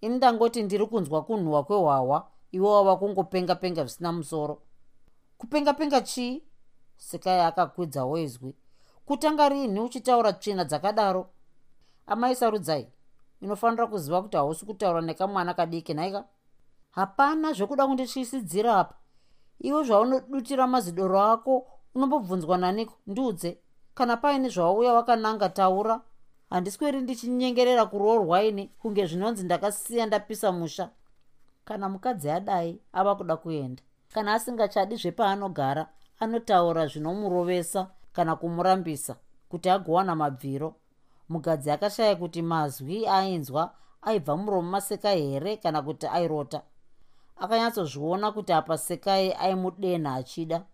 Ini 0.00 0.16
ndangoti 0.16 0.62
ndiri 0.62 0.86
kunzwa 0.86 1.22
kunhuhwa 1.24 1.64
kwehwahwa 1.64 2.26
iwe 2.52 2.68
wava 2.68 2.96
kungopenga 2.96 3.54
penga 3.54 3.84
zvisina 3.84 4.12
musoro. 4.12 4.62
Kupenga 5.38 5.72
penga 5.74 6.00
chii 6.00 6.42
sekai 7.08 7.40
akakwidzawo 7.40 8.18
izwi 8.18 8.54
kutanga 9.06 9.48
rini 9.48 9.80
uchitaura 9.80 10.32
tsvina 10.32 10.64
dzakadaro? 10.64 11.22
Amai 12.06 12.36
sarudzai 12.36 12.86
inofanira 13.40 13.86
kuziva 13.86 14.22
kuti 14.22 14.36
hausi 14.36 14.66
kutaura 14.66 15.00
nekamwana 15.00 15.54
kadiki 15.54 15.94
nhaika 15.94 16.24
hapana 16.90 17.52
zvekuda 17.52 17.86
kundityisidzira 17.86 18.78
apa. 18.78 18.94
Iwe 19.58 19.84
zvaunodutira 19.84 20.66
mazidoro 20.66 21.20
ako 21.20 21.66
unombobvunzwa 21.94 22.58
naniko? 22.58 22.94
Ndiudze. 23.06 23.58
Kana 23.94 24.16
paine 24.16 24.48
zvauya 24.48 24.92
wakananga 24.92 25.48
taura. 25.48 26.00
Handisweri 26.50 27.00
ndichinyengerera 27.00 27.86
kuroorwa 27.86 28.42
ini 28.42 28.68
kunge 28.68 29.06
zvinonzi 29.06 29.44
ndakasiya 29.44 30.06
ndapisa 30.06 30.52
musha. 30.52 30.90
Kana 31.64 31.88
mukadzi 31.88 32.30
adai 32.30 32.80
ava 32.92 33.14
kuda 33.14 33.36
kuenda. 33.36 33.82
Kana 34.14 34.34
asingachadi 34.34 34.96
zvepaanogara 34.96 35.88
anotaura 36.20 36.86
zvinomurovesa 36.86 37.90
kana 38.12 38.36
kumurambisa 38.36 39.16
kuti 39.48 39.70
agowana 39.70 40.14
mabviro. 40.16 40.74
Mugadzi 41.28 41.70
akashaya 41.70 42.16
kuti 42.16 42.42
mazwi 42.42 43.06
ainzwa 43.06 43.74
aibva 44.02 44.36
muromo 44.36 44.70
masekai 44.70 45.22
here 45.30 45.56
kana 45.56 45.82
kuti 45.82 46.06
airota. 46.06 46.62
Akanyatsozviona 47.36 48.32
kuti 48.32 48.52
apa 48.52 48.78
sekai 48.78 49.32
aimudenha 49.32 50.14
achida. 50.14 50.64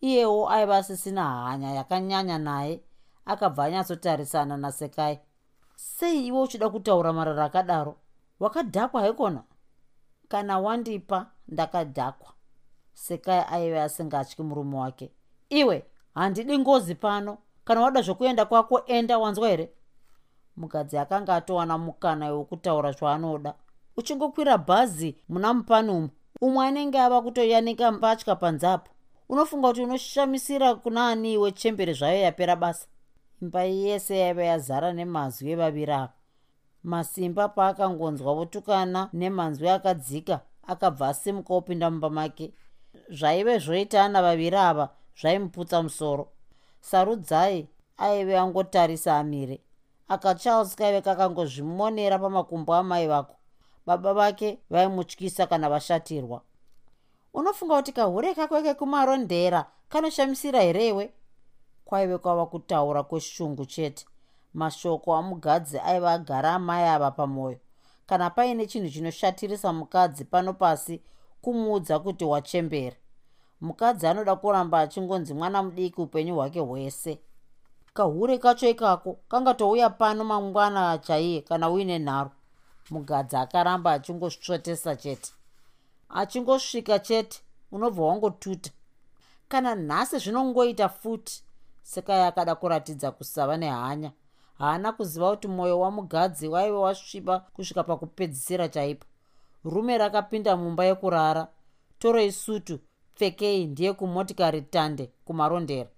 Iyewo 0.00 0.50
aiva 0.50 0.76
asisina 0.76 1.44
hanya 1.44 1.70
yakanyanya 1.72 2.38
naye 2.38 2.80
akabva 3.24 3.64
anyatsotarisana 3.64 4.56
nasekai. 4.56 5.20
Sei 5.76 6.26
iwe 6.26 6.40
uchida 6.40 6.70
kutaura 6.70 7.12
marara 7.12 7.44
akadaro? 7.44 7.96
Wakadhakwa 8.40 9.00
haikona? 9.00 9.42
Kana 10.28 10.58
wandipa 10.58 11.26
ndakadhakwa 11.48 12.32
sekai 12.94 13.44
aive 13.50 13.80
asingatyi 13.80 14.42
murume 14.44 14.76
wake. 14.76 15.10
Iwe 15.48 15.84
handidi 16.14 16.58
ngozi 16.58 16.94
pano. 16.94 17.38
Kana 17.64 17.80
wada 17.80 18.02
zvokuenda 18.02 18.44
kwako 18.44 18.82
enda 18.86 19.18
wanzwa 19.18 19.48
here? 19.48 19.70
Mukadzi 20.56 20.98
akanga 20.98 21.36
atowana 21.36 21.78
mukana 21.78 22.32
wekutaura 22.32 22.92
zvaanoda. 22.92 23.54
Uchingokwira 23.96 24.58
bhazi 24.58 25.16
muna 25.28 25.54
mupanumu 25.54 26.08
umwe 26.40 26.66
anenge 26.66 27.00
ava 27.00 27.22
kutoyanika 27.22 27.92
mbatya 27.92 28.36
panzapo. 28.36 28.90
Unofunga 29.28 29.68
kuti 29.68 29.82
unoshamisira 29.82 30.74
kuna 30.74 31.08
ani 31.08 31.32
iwe 31.32 31.52
chembere 31.52 31.92
zvayo 31.92 32.20
yapera 32.20 32.56
basa? 32.56 32.86
Imba 33.42 33.62
yese 33.62 34.18
yaiva 34.18 34.44
yazara 34.44 34.92
nemazwi 34.92 35.50
evaviri 35.50 35.92
ava 35.92 36.12
masimba 36.84 37.48
paakangonzwa 37.48 38.34
votukana 38.34 39.08
nemanzwi 39.12 39.68
akadzika 39.68 40.40
akabva 40.66 41.08
asimuka 41.08 41.54
opinda 41.54 41.90
mumba 41.90 42.10
make 42.10 42.52
zvaive 43.08 43.58
zvoitana 43.58 44.22
vaviri 44.22 44.56
ava 44.56 44.88
zvaimuputsa 45.20 45.82
musoro. 45.82 46.28
Sarudzai 46.80 47.68
aive 47.98 48.38
angotarisa 48.38 49.18
amire. 49.18 49.58
Aka 50.08 50.34
charles 50.34 50.76
kaive 50.76 51.00
kakangozvimonera 51.00 52.18
pamakumbo 52.18 52.74
amai 52.74 53.06
vako. 53.06 53.34
Baba 53.86 54.14
vake 54.14 54.58
vaimutyisa 54.70 55.46
kana 55.46 55.68
vashatirwa. 55.68 56.42
Unofunga 57.34 57.76
kuti 57.76 57.92
kahure 57.92 58.34
kako 58.34 58.62
kekumarondera 58.62 59.66
kanoshamisira 59.88 60.60
herewe 60.60 61.12
kwaive 61.84 62.18
kwava 62.18 62.46
kutaura 62.46 63.02
kweshungu 63.02 63.66
chete. 63.66 64.06
Mashoko 64.54 65.14
amugadzi 65.16 65.78
aiva 65.78 66.12
agara 66.12 66.54
amai 66.54 66.84
ava 66.84 67.10
pamwoyo 67.10 67.58
kana 68.06 68.30
paine 68.30 68.66
chinhu 68.66 68.90
chinoshatirisa 68.90 69.72
mukadzi 69.72 70.24
pano 70.24 70.52
pasi 70.52 71.00
kumuudza 71.42 71.98
kuti 71.98 72.24
wachembera 72.24 72.96
mukadzi 73.60 74.06
anoda 74.06 74.36
kuramba 74.36 74.78
achingonzi 74.80 75.34
mwana 75.34 75.62
mudiki 75.62 76.00
upenyu 76.00 76.34
hwake 76.34 76.60
hwese. 76.60 77.18
Kahure 77.94 78.38
kacho 78.38 78.68
ikako 78.68 79.16
kangatouya 79.28 79.90
pano 79.90 80.24
mangwana 80.24 80.98
chaiye 80.98 81.40
kana 81.40 81.70
uine 81.70 81.98
nharo. 81.98 82.30
Mugadzi 82.90 83.36
akaramba 83.36 83.92
achingosvotesa 83.92 84.96
chete. 84.96 85.32
Achingosvika 86.08 86.98
chete 86.98 87.40
unobva 87.72 88.02
wangotuta. 88.04 88.70
Kana 89.48 89.74
nhasi 89.74 90.18
zvinongoita 90.18 90.88
futi 90.88 91.42
sekai 91.82 92.22
akada 92.22 92.54
kuratidza 92.54 93.10
kusava 93.10 93.56
nehanya. 93.56 94.12
Haana 94.58 94.92
kuziva 94.92 95.30
kuti 95.30 95.48
mwoyo 95.48 95.80
wamugadzi 95.80 96.48
waive 96.48 96.76
wasviba 96.76 97.40
kusvika 97.40 97.84
pakupedzisira 97.84 98.68
chaipo 98.68 99.06
rume 99.64 99.98
rakapinda 99.98 100.56
mumba 100.56 100.84
yekurara. 100.84 101.48
Torei 101.98 102.32
sutu 102.32 102.78
pfekei 103.14 103.66
ndiye 103.66 103.92
kumotikari 103.92 104.62
tande 104.62 105.12
kumarondera. 105.24 105.90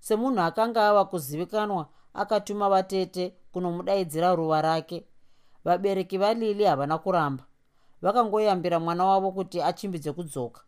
Semunhu 0.00 0.40
akanga 0.40 0.88
ava 0.88 1.04
kuzivikanwa 1.04 1.88
akatuma 2.14 2.68
vatete 2.68 3.34
kunomudaidzira 3.52 4.34
ruva 4.34 4.62
rake. 4.62 5.04
Vabereki 5.64 6.18
valili 6.18 6.64
havana 6.64 6.98
kuramba. 6.98 7.44
Vakangoyambira 8.02 8.80
mwana 8.80 9.04
wavo 9.04 9.32
kuti 9.32 9.62
achimbidze 9.62 10.12
kudzoka. 10.12 10.60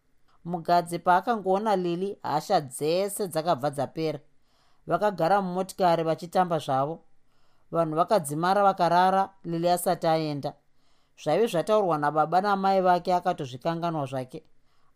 Mugadzi 0.45 0.99
paakangoona 0.99 1.77
lili 1.77 2.19
hasha 2.23 2.61
dzese 2.61 3.29
dzakabva 3.29 3.71
dzapera. 3.71 4.21
Vakagara 4.87 5.43
mumotikari 5.43 6.03
vachitamba 6.03 6.59
zvavo. 6.59 7.01
Vanhu 7.71 7.97
vakadzimara 7.97 8.63
vakarara 8.63 9.31
lili 9.45 9.69
asati 9.69 10.07
aenda 10.07 10.55
zvaive 11.23 11.47
zvataurwa 11.47 11.99
nababa 11.99 12.41
namai 12.41 12.81
vake 12.81 13.15
akatozvikanganwa 13.15 14.07
zvake. 14.07 14.43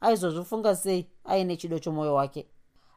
Aizozvifunga 0.01 0.77
sei? 0.77 1.07
Aine 1.25 1.57
chido 1.57 1.79
chomwoyo 1.79 2.15
wake. 2.15 2.47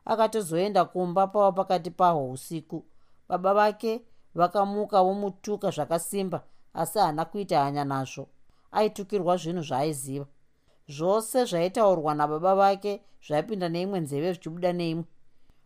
Akatozoenda 0.05 0.86
kumba 0.86 1.27
pava 1.27 1.51
pakati 1.51 1.91
pahwo 1.91 2.31
usiku. 2.31 2.86
Baba 3.29 3.53
vake 3.53 4.01
vakamuka 4.36 5.03
vomutuka 5.03 5.71
zvakasimba 5.71 6.43
asi 6.73 6.99
haana 6.99 7.25
kuita 7.25 7.63
hanya 7.63 7.86
nazvo. 7.86 8.27
Aitukirwa 8.71 9.38
zvinhu 9.38 9.62
zvaaiziva 9.62 10.25
zvose 10.88 11.45
zvaitaurwa 11.45 12.13
nababa 12.15 12.55
vake 12.55 13.01
zvaipinda 13.27 13.69
neimwe 13.69 13.99
nzeve 13.99 14.34
zvichibuda 14.34 14.73
neimwe. 14.73 15.05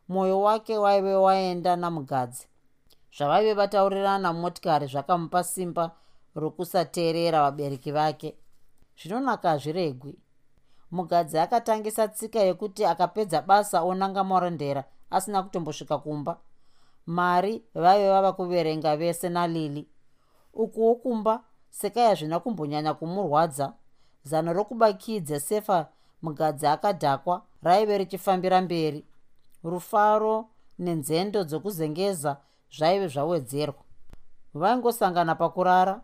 Mwoyo 0.07 0.41
wake 0.41 0.77
waive 0.77 1.15
waenda 1.15 1.75
namugadzi. 1.75 2.47
Zvavaive 3.17 3.53
vataurirana 3.53 4.33
motikari 4.33 4.87
zvakamupa 4.87 5.43
simba 5.43 5.91
rokusateerera 6.35 7.41
vabereki 7.41 7.91
vake. 7.91 8.35
Zvinonaka 8.97 9.49
hazviregwi 9.49 10.15
mugadzi 10.91 11.39
akatangisa 11.39 12.07
tsika 12.07 12.39
yekuti 12.39 12.85
akapedza 12.85 13.41
basa 13.41 13.81
onanga 13.83 14.23
marondera 14.23 14.83
asina 15.11 15.43
kutombosvika 15.43 15.97
kumba. 15.97 16.37
Mari 17.05 17.63
vaive 17.73 18.09
vava 18.09 18.33
kuverenga 18.33 18.97
vese 18.97 19.29
nalili. 19.29 19.87
Ukuwo 20.53 20.95
kumba 20.95 21.43
sekai 21.69 22.07
hazvina 22.07 22.39
kumbonyanya 22.39 22.93
kumurwadza. 22.93 23.73
Zano 24.23 24.53
rokubakidze 24.53 25.39
sefa 25.39 25.87
mugadzi 26.21 26.67
akadhakwa 26.67 27.41
raive 27.63 27.97
richifambira 27.97 28.61
mberi. 28.61 29.05
Rufaro 29.63 30.49
nenzendo 30.79 31.43
dzokuzengeza 31.43 32.37
zvaive 32.77 33.07
zvawedzerwa. 33.07 33.83
Vaingosangana 34.53 35.35
pakurara 35.35 36.01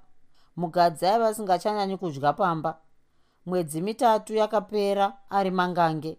mugadzi 0.55 1.05
aiva 1.05 1.27
asingachanyanyi 1.27 1.97
kudya 1.97 2.33
pamba. 2.33 2.77
Mwedzi 3.45 3.81
mitatu 3.81 4.35
yakapera 4.35 5.17
ari 5.29 5.51
mangange. 5.51 6.17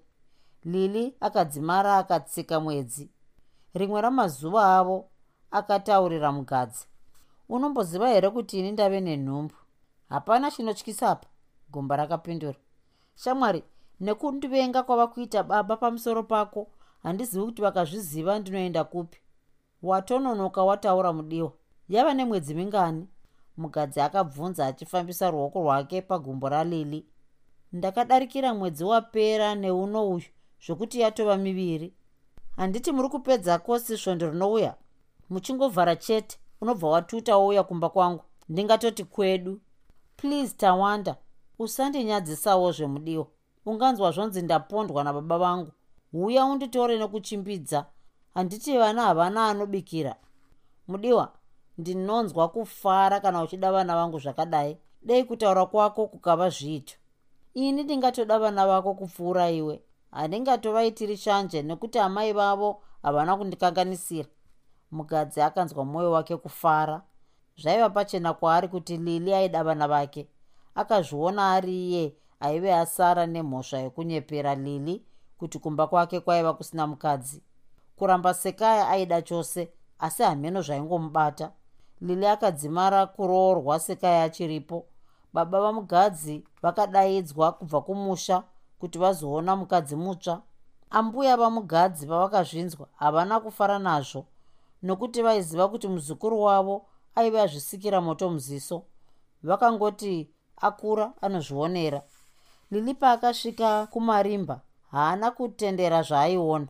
Lili 0.64 1.16
akadzimara 1.20 1.96
akatsika 1.98 2.60
mwedzi. 2.60 3.10
Rimwe 3.74 4.00
ramazuva 4.00 4.76
avo 4.78 5.10
akataurira 5.50 6.32
mugadzi 6.32 6.86
unomboziva 7.48 8.08
here 8.08 8.30
kuti 8.30 8.58
ini 8.58 8.72
ndave 8.72 9.00
nenhumbu? 9.00 9.54
Hapana 10.08 10.50
chinotykisapa 10.50 11.28
gomba 11.70 11.96
rakapindura. 11.96 12.58
Shamwari 13.14 13.64
nekundivenga 14.00 14.82
kwava 14.82 15.06
kuita 15.06 15.42
baba 15.42 15.76
pamusoro 15.76 16.22
pako 16.22 16.70
handizivi 17.02 17.44
kuti 17.44 17.62
vakazviziva 17.62 18.38
ndinoenda 18.38 18.84
kupi? 18.84 19.18
Watononoka 19.82 20.62
wataura 20.62 21.12
mudiwa. 21.12 21.52
Yava 21.88 22.14
nemwedzi 22.14 22.54
mingani 22.54 23.08
mugadzi 23.56 24.00
akabvunza 24.00 24.66
achifambisa 24.66 25.30
ruoko 25.30 25.58
rwake 25.62 26.02
pagumbo 26.02 26.48
ralili. 26.48 27.06
Ndakadarikira 27.72 28.54
mwedzi 28.54 28.84
wapera 28.84 29.54
neuno 29.54 30.08
uyu 30.08 30.24
zvokuti 30.66 31.00
yatova 31.00 31.36
miviri. 31.36 31.94
Handiti 32.56 32.92
muri 32.92 33.08
kupedza 33.08 33.58
kosi 33.58 33.98
svondo 33.98 34.30
rinouya? 34.30 34.74
Muchingovhara 35.30 35.96
chete 35.96 36.38
unobva 36.60 36.88
watuta 36.88 37.36
wouya 37.36 37.62
kumba 37.62 37.88
kwangu. 37.88 38.24
Ndingatoti 38.48 39.04
kwedu. 39.04 39.60
Please 40.16 40.54
tawanda 40.56 41.16
usandinyadzisawo 41.58 42.72
zvemudiwa 42.72 43.26
unganzwa 43.66 44.10
zvonzi 44.12 44.42
ndapondwa 44.42 45.04
nababa 45.04 45.38
vangu. 45.38 45.72
Uya 46.12 46.44
unditore 46.44 46.98
nekuchimbidza 46.98 47.86
handiti 48.34 48.78
vana 48.78 49.02
havana 49.02 49.48
anobikira. 49.48 50.16
Mudiwa 50.88 51.32
ndinonzwa 51.78 52.48
kufara 52.48 53.20
kana 53.20 53.42
uchida 53.42 53.72
vana 53.72 53.96
vangu 53.96 54.18
zvakadai. 54.18 54.78
Dei 55.02 55.24
kutaura 55.24 55.66
kwako 55.66 56.06
kukava 56.06 56.48
zviito 56.50 56.94
ini 57.54 57.82
ndingatoda 57.82 58.38
vana 58.38 58.66
vako 58.66 58.94
kupfuura 58.94 59.50
iwe. 59.50 59.82
Handingatovaitiri 60.10 61.16
shanje 61.16 61.62
nekuti 61.62 61.98
amai 61.98 62.32
vavo 62.32 62.82
havana 63.02 63.36
kundikanganisira. 63.36 64.28
Mugadzi 64.90 65.40
akanzwa 65.40 65.84
mwoyo 65.84 66.12
wake 66.12 66.36
kufara. 66.36 67.02
Zvaiva 67.56 67.90
pachena 67.90 68.34
kwaari 68.34 68.68
kuti 68.68 68.96
lili 68.96 69.34
aida 69.34 69.64
vana 69.64 69.88
vake. 69.88 70.28
Akazviona 70.74 71.52
ari 71.52 71.88
iye 71.88 72.14
aive 72.40 72.74
asara 72.74 73.26
nemhosva 73.26 73.78
yekunyepera 73.78 74.54
lili 74.54 75.04
kuti 75.38 75.58
kumba 75.58 75.86
kwake 75.86 76.20
kwaiva 76.20 76.54
kusina 76.54 76.86
mukadzi. 76.86 77.42
Kuramba 77.96 78.34
sekaya 78.34 78.88
aida 78.88 79.22
chose 79.22 79.68
asi 79.98 80.22
hameno 80.22 80.62
zvaingomubata 80.62 81.52
lili 82.02 82.26
akadzimara 82.26 83.06
kuroorwa 83.06 83.80
sekaya 83.80 84.24
achiripo 84.24 84.86
baba 85.32 85.60
vamugadzi 85.60 86.44
vakadaidzwa 86.62 87.52
kubva 87.52 87.80
kumusha 87.80 88.44
kuti 88.78 88.98
vazoona 88.98 89.56
mukadzi 89.56 89.96
mutsva. 89.96 90.42
Ambuya 90.90 91.36
vamugadzi 91.36 92.06
vavakazvinzwa 92.06 92.88
havana 92.96 93.40
kufara 93.40 93.78
nazvo 93.78 94.26
nokuti 94.82 95.22
vaiziva 95.22 95.68
kuti 95.68 95.88
muzukuru 95.88 96.42
wavo 96.42 96.86
aive 97.14 97.40
azvisikira 97.40 98.00
moto 98.00 98.30
muziso. 98.30 98.82
Vakangoti 99.42 100.30
akura 100.56 101.12
anozvionera. 101.20 102.02
Lili 102.70 102.94
paakasvika 102.94 103.86
kumarimba 103.86 104.60
haana 104.90 105.30
kutendera 105.30 106.02
zvaaiona. 106.02 106.68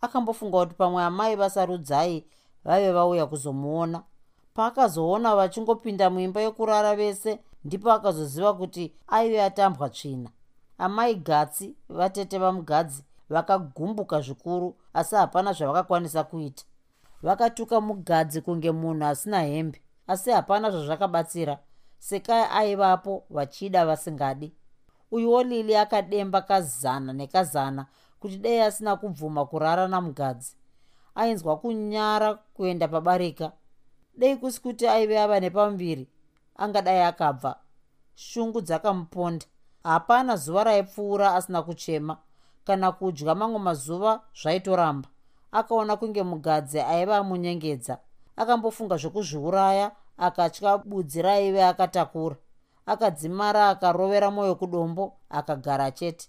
Akambofunga 0.00 0.58
kuti 0.58 0.74
pamwe 0.74 1.02
amai 1.02 1.36
vasarudzai 1.36 2.24
vaive 2.64 2.92
vauya 2.92 3.26
kuzomuona 3.26 4.02
paakazoona 4.58 5.36
vachingopinda 5.36 6.10
muimba 6.10 6.40
yokurara 6.40 6.96
vese 6.96 7.38
ndipo 7.64 7.92
akazoziva 7.92 8.54
kuti 8.54 8.92
aive 9.08 9.42
atambwa 9.42 9.88
tsvina. 9.90 10.30
Amai 10.78 11.14
gatsi 11.14 11.74
vatete 11.88 12.38
vamugadzi 12.38 13.04
vakagumbuka 13.30 14.20
zvikuru 14.20 14.76
asi 14.94 15.14
hapana 15.14 15.52
zvavakakwanisa 15.52 16.24
kuita. 16.24 16.64
Vakatuka 17.22 17.80
mugadzi 17.80 18.40
kunge 18.40 18.72
munhu 18.72 19.04
asina 19.04 19.42
hembe 19.42 19.82
asi 20.06 20.30
hapana 20.30 20.70
zvazvakabatsira 20.70 21.58
sekai 21.98 22.46
aivapo 22.50 23.24
vachida 23.30 23.86
vasingadi. 23.86 24.52
Uyuwo 25.10 25.42
lili 25.42 25.76
akademba 25.76 26.40
kazana 26.42 27.12
nekazana 27.12 27.86
kuti 28.20 28.36
dei 28.36 28.60
asina 28.60 28.96
kubvuma 28.96 29.46
kurara 29.46 29.88
namugadzi. 29.88 30.56
Ainzwa 31.14 31.56
kunyara 31.56 32.34
kuenda 32.34 32.88
pabarika 32.88 33.52
dei 34.18 34.36
kusi 34.36 34.60
kuti 34.60 34.88
aive 34.88 35.18
ava 35.18 35.40
nepamuviri 35.40 36.08
angadai 36.58 37.02
akabva. 37.02 37.56
Shungu 38.14 38.60
dzakamuponda. 38.60 39.46
Hapana 39.82 40.36
zuva 40.36 40.64
raipfuura 40.64 41.34
asina 41.34 41.62
kuchema. 41.62 42.18
Kana 42.64 42.92
kudya 42.92 43.34
mamwe 43.34 43.58
mazuva 43.58 44.20
zvaitoramba. 44.42 45.08
Akaona 45.52 45.96
kunge 45.96 46.22
mugadzi 46.22 46.80
aiva 46.80 47.16
amunyengedza. 47.16 47.98
Akambofunga 48.36 48.96
zvokuzviuraya 48.96 49.92
akatya 50.18 50.78
budzi 50.78 51.22
raive 51.22 51.64
akatakura. 51.64 52.36
Akadzimara 52.86 53.68
akarovera 53.68 54.30
mwoyo 54.30 54.54
kudombo 54.54 55.12
akagara 55.30 55.90
chete. 55.90 56.28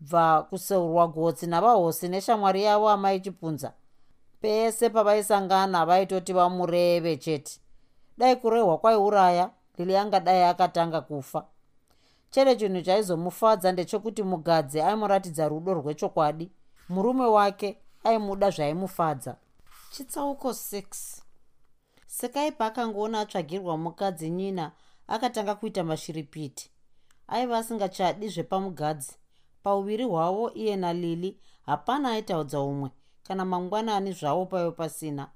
Bva 0.00 0.42
kuseurwa 0.42 1.08
gotsi 1.08 1.46
navahosi 1.46 2.08
neshamwari 2.08 2.62
yavo 2.62 2.88
amai 2.88 3.20
chipunza 3.20 3.72
pese 4.40 4.90
pavaisangana 4.90 5.86
vaitoti 5.86 6.32
vamureve 6.32 7.16
chete. 7.16 7.60
Dai 8.18 8.36
kurehwa 8.36 8.78
kwaiuraya 8.78 9.50
lili 9.78 9.96
angadai 9.96 10.42
akatanga 10.42 11.00
kufa. 11.00 11.46
Chete 12.30 12.56
chinhu 12.56 12.82
chaizomufadza 12.82 13.72
ndechekuti 13.72 14.22
mugadzi 14.22 14.80
aimuratidza 14.80 15.48
rudo 15.48 15.74
rwechokwadi. 15.74 16.50
Murume 16.88 17.24
wake 17.24 17.78
aimuda 18.04 18.50
zvaimufadza. 18.50 19.36
Chitsauko 19.90 20.50
6 20.50 21.20
sekai 22.06 22.52
paakangoona 22.52 23.20
atsvagirwa 23.20 23.78
mukadzi 23.78 24.30
nyina 24.30 24.72
akatanga 25.08 25.54
kuita 25.54 25.84
mashiripiti. 25.84 26.70
Aiva 27.28 27.58
asingachadi 27.58 28.28
zvepamugadzi. 28.28 29.12
Pauviri 29.62 30.04
hwavo 30.04 30.50
iye 30.50 30.76
nalili 30.76 31.40
hapana 31.66 32.10
aitaudza 32.10 32.60
umwe 32.60 32.90
kana 33.30 33.44
mangwanani 33.44 34.12
zvavo 34.12 34.46
paive 34.46 34.70
pasina. 34.70 35.30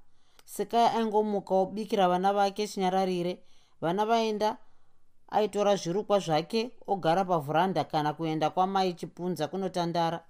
Sekai 0.45 0.97
aingomuka 0.97 1.55
obikira 1.55 2.07
vana 2.09 2.33
vake 2.33 2.67
chinyararire. 2.67 3.39
Vana 3.81 4.05
vaenda 4.05 4.57
aitora 5.29 5.75
zvirukwa 5.75 6.19
zvake 6.19 6.71
ogara 6.87 7.25
pavhuranda 7.25 7.83
kana 7.83 8.13
kuenda 8.13 8.49
kwamai 8.49 8.93
chipunza 8.93 9.47
kunotandara. 9.47 10.23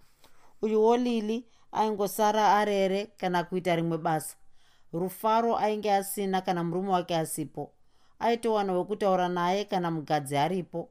Uyuwo 0.62 0.98
lili 0.98 1.46
aingosara 1.72 2.54
arere 2.54 3.06
kana 3.18 3.44
kuita 3.44 3.76
rimwe 3.76 3.98
basa. 3.98 4.36
Rufaro 4.94 5.58
ainge 5.58 5.94
asina 5.94 6.42
kana 6.42 6.64
murume 6.64 6.90
wake 6.90 7.18
asipo. 7.18 7.72
Aitowana 8.20 8.74
wekutaura 8.74 9.30
naye 9.30 9.66
kana 9.66 9.92
mugadzi 9.92 10.38
aripo. 10.38 10.90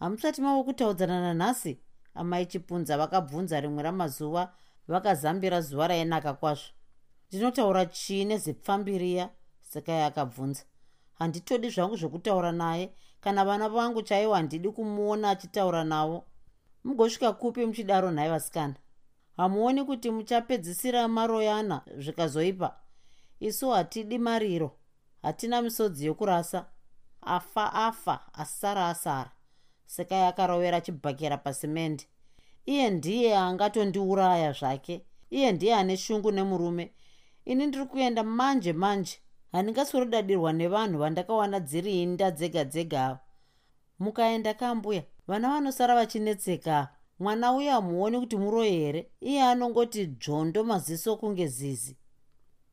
Hamusati 0.00 0.40
mavo 0.42 0.64
kutaudzana 0.64 1.20
nanhasi 1.20 1.78
amai 2.14 2.46
chipunza 2.46 2.98
vakabvunza 2.98 3.60
rimwe 3.60 3.82
ramazuva 3.82 4.52
vakazambira 4.88 5.60
zuva 5.60 5.88
rainaka 5.88 6.34
kwazvo. 6.34 6.68
Ndinotaura 7.28 7.86
chii 7.86 8.24
nezepfambiriya 8.24 9.30
sekai 9.60 10.02
akabvunza 10.02 10.62
handitodi 11.18 11.70
zvangu 11.70 11.96
zvokutaura 11.96 12.52
naye 12.52 12.92
kana 13.20 13.44
vana 13.44 13.68
vangu 13.68 14.02
chaiwo 14.02 14.34
handidi 14.34 14.70
kumuona 14.70 15.30
achitaura 15.30 15.84
navo. 15.84 16.24
Mugosvika 16.84 17.32
kupi 17.32 17.66
muchidaro 17.66 18.10
nhai 18.10 18.30
vasikana? 18.30 18.74
Hamuoni 19.36 19.84
kuti 19.84 20.10
muchapedzisira 20.10 21.08
maroyana 21.08 21.82
zvikazoipa? 21.98 22.76
Isu 23.40 23.70
hatidi 23.70 24.18
mariro 24.18 24.78
hatina 25.22 25.62
misodzi 25.62 26.06
yokurasa. 26.06 26.66
Afa 27.22 27.72
afa 27.72 28.34
asara 28.34 28.88
asara. 28.88 29.30
Sekai 29.86 30.22
akarovera 30.26 30.80
chibhakera 30.80 31.36
pasimende 31.36 32.04
iye 32.66 32.90
ndiye 32.90 33.36
angatondiuraya 33.36 34.52
zvake. 34.52 35.04
Iye 35.30 35.52
ndiye 35.52 35.74
ane 35.74 35.96
shungu 35.96 36.32
nemurume. 36.32 36.92
Ini 37.44 37.66
ndiri 37.66 37.84
kuenda 37.86 38.22
manje 38.22 38.72
manje. 38.72 39.18
Handingasorodadirwa 39.52 40.52
nevanhu 40.52 40.98
vandakawana 40.98 41.60
dziri 41.60 42.02
inda 42.02 42.30
dzega 42.30 42.64
dzega. 42.64 43.04
Ava 43.06 43.20
mukaenda 43.98 44.54
kambuya 44.54 45.02
vana 45.26 45.48
vanosara 45.48 45.94
vachinetseka. 45.94 46.88
Mwana 47.18 47.52
uye 47.52 47.70
hamuoni 47.70 48.20
kuti 48.20 48.36
muroyi 48.36 48.70
here? 48.70 49.10
Iye 49.20 49.42
anongoti 49.42 50.06
dzvondo 50.06 50.64
maziso 50.64 51.16
kunge 51.16 51.46
zizi. 51.46 51.96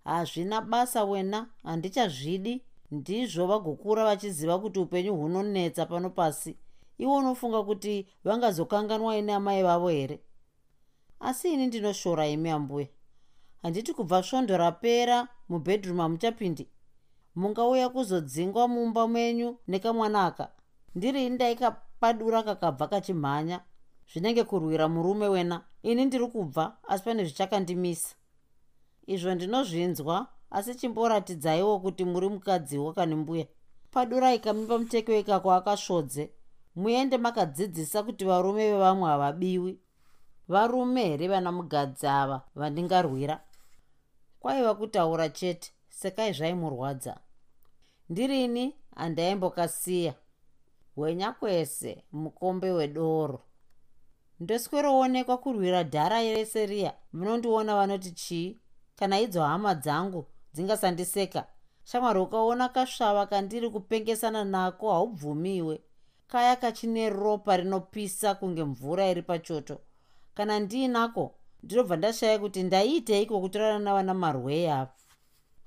Hazvina 0.03 0.61
basa 0.61 1.03
wena 1.03 1.47
handichazvidi. 1.63 2.63
Ndizvo 2.91 3.47
vagokura 3.47 4.03
vachiziva 4.03 4.59
kuti 4.59 4.79
upenyu 4.79 5.15
hunonetsa 5.15 5.85
pano 5.85 6.09
pasi 6.09 6.57
iwo 7.03 7.15
unofunga 7.17 7.63
kuti 7.63 8.07
vangazokanganwa 8.23 9.17
ine 9.17 9.33
amai 9.33 9.63
vavo 9.63 9.89
here? 9.89 10.19
Asi 11.19 11.53
ini 11.53 11.67
ndinoshora 11.67 12.27
imi 12.27 12.49
ambuya 12.49 12.87
handiti 13.61 13.93
kubva 13.93 14.23
svondo 14.23 14.57
rapera 14.57 15.27
mubhedroom 15.49 15.97
hamuchapindi. 15.99 16.67
Mungauya 17.35 17.89
kuzodzingwa 17.89 18.67
mumba 18.67 19.07
menyu 19.07 19.57
nekamwana 19.67 20.25
aka. 20.25 20.51
Ndiri 20.95 21.25
indaikapadura 21.25 22.43
kakabva 22.43 22.87
kachimhanya? 22.87 23.61
Zvinenge 24.13 24.43
kurwira 24.43 24.87
murume 24.87 25.27
wena. 25.27 25.61
Ini 25.83 26.05
ndiri 26.05 26.27
kubva 26.27 26.77
asi 26.87 27.03
pane 27.03 27.23
zvichakandimisa. 27.25 28.15
Izvo 29.07 29.35
ndinozvinzwa 29.35 30.27
asi 30.51 30.75
chimboratidzaiwo 30.75 31.79
kuti 31.79 32.05
muri 32.05 32.29
mukadzi 32.29 32.77
wakani 32.77 33.15
mbuya 33.15 33.45
padurai 33.91 34.39
kamimba 34.39 34.77
muteke 34.77 35.11
wekako 35.11 35.51
akasvodze 35.53 36.31
muende 36.75 37.17
makadzidzisa 37.17 38.03
kuti 38.03 38.25
varume 38.25 38.71
vevamwe 38.71 39.09
havabiwi 39.09 39.79
varume 40.47 41.03
here 41.03 41.27
vana 41.27 41.51
mugadzi 41.51 42.07
ava 42.07 42.41
vandingarwira? 42.55 43.41
Kwaiva 44.39 44.75
kutaura 44.75 45.29
chete 45.29 45.71
sekai 45.89 46.33
zvaimurwadza. 46.33 47.19
Ndirini 48.09 48.75
handaimbokasiya 48.95 50.13
hwenya 50.95 51.31
kwese 51.31 52.03
mukombe 52.11 52.71
wedoro. 52.71 53.41
Ndosweroonekwa 54.39 55.37
kurwira 55.37 55.83
dhara 55.83 56.21
rese 56.21 56.65
riya. 56.65 56.93
Munondiona 57.13 57.75
vanoti 57.75 58.11
chii? 58.11 58.59
Kana 58.95 59.19
idzo 59.19 59.43
hama 59.43 59.75
dzangu 59.75 60.25
dzingasandiseka? 60.53 61.47
Shamwari 61.83 62.19
ukaona 62.19 62.69
kasvava 62.69 63.25
kandiri 63.25 63.69
kupengesana 63.69 64.43
nako 64.43 64.91
haubvumiwe 64.93 65.81
kaya 66.31 66.55
kachine 66.55 67.09
ropa 67.09 67.57
rinopisa 67.57 68.35
kunge 68.35 68.63
mvura 68.63 69.09
iri 69.11 69.21
pachoto. 69.21 69.75
Kana 70.33 70.59
ndiinako 70.59 71.35
ndinobva 71.63 71.95
ndashaya 71.97 72.39
kuti 72.39 72.63
ndaiiteiko 72.63 73.41
kutorana 73.41 73.79
navana 73.79 74.13
marwei 74.13 74.67
ava 74.67 74.93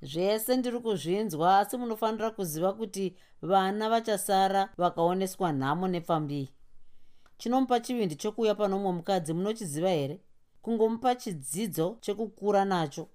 zvese 0.02 0.56
ndiri 0.56 0.80
kuzvinzwa 0.80 1.58
asi 1.58 1.76
munofanira 1.76 2.30
kuziva 2.30 2.72
kuti 2.72 3.16
vana 3.42 3.88
vachasara 3.92 4.62
vakaoneswa 4.76 5.52
nhamo 5.52 5.88
nepfambii 5.88 6.48
chinomupa 7.38 7.80
chivindi 7.80 8.16
chokuuya 8.16 8.54
pano 8.54 8.76
mumwe 8.78 8.92
mukadzi 8.92 9.32
munochiziva 9.32 9.90
here? 9.90 10.20
Kungomupa 10.62 11.14
chidzidzo 11.14 11.96
chekukura 12.00 12.64
nacho. 12.64 13.08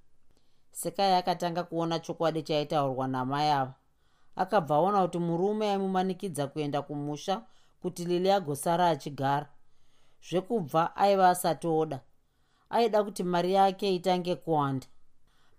Sekai 0.72 1.14
akatanga 1.14 1.64
kuona 1.64 2.00
chokwadi 2.00 2.42
chaitaurwa 2.44 3.08
namai 3.08 3.50
ava 3.50 3.74
akabva 4.36 4.76
aona 4.76 5.02
kuti 5.02 5.20
murume 5.20 5.72
aimumanikidza 5.72 6.48
kuenda 6.48 6.82
kumusha 6.82 7.42
kuti 7.82 8.06
lili 8.06 8.32
agosara 8.32 8.90
achigara. 8.90 9.50
Zvekubva 10.30 10.96
aiva 10.96 11.30
asati 11.30 11.68
oda 11.68 12.00
aida 12.70 13.04
kuti 13.04 13.24
mari 13.24 13.54
yake 13.54 13.96
itange 13.96 14.36
kuwanda. 14.36 14.88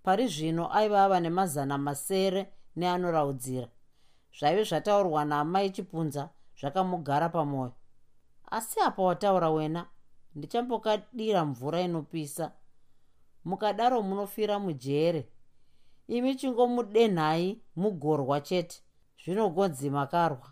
Pari 0.03 0.27
zvino 0.27 0.73
aiva 0.73 1.03
ava 1.03 1.19
nemazana 1.19 1.77
masere 1.77 2.47
neanoraudzira. 2.75 3.67
Zvaive 4.39 4.63
zvataurwa 4.63 5.25
naamai 5.25 5.69
chipunza 5.69 6.29
zvakamugara 6.59 7.29
pamwoyo 7.29 7.73
asi 8.51 8.79
apa 8.79 9.03
wataura 9.03 9.49
wena 9.49 9.87
ndichambokadira 10.35 11.45
mvura 11.45 11.81
inopisa. 11.81 12.51
Mukadaro 13.45 14.01
munofira 14.01 14.59
mujere 14.59 15.27
imi 16.07 16.35
chingomudenhai 16.35 17.61
mugorwa 17.75 18.41
chete. 18.41 18.81
Zvinogonzi 19.23 19.89
makarwa. 19.89 20.51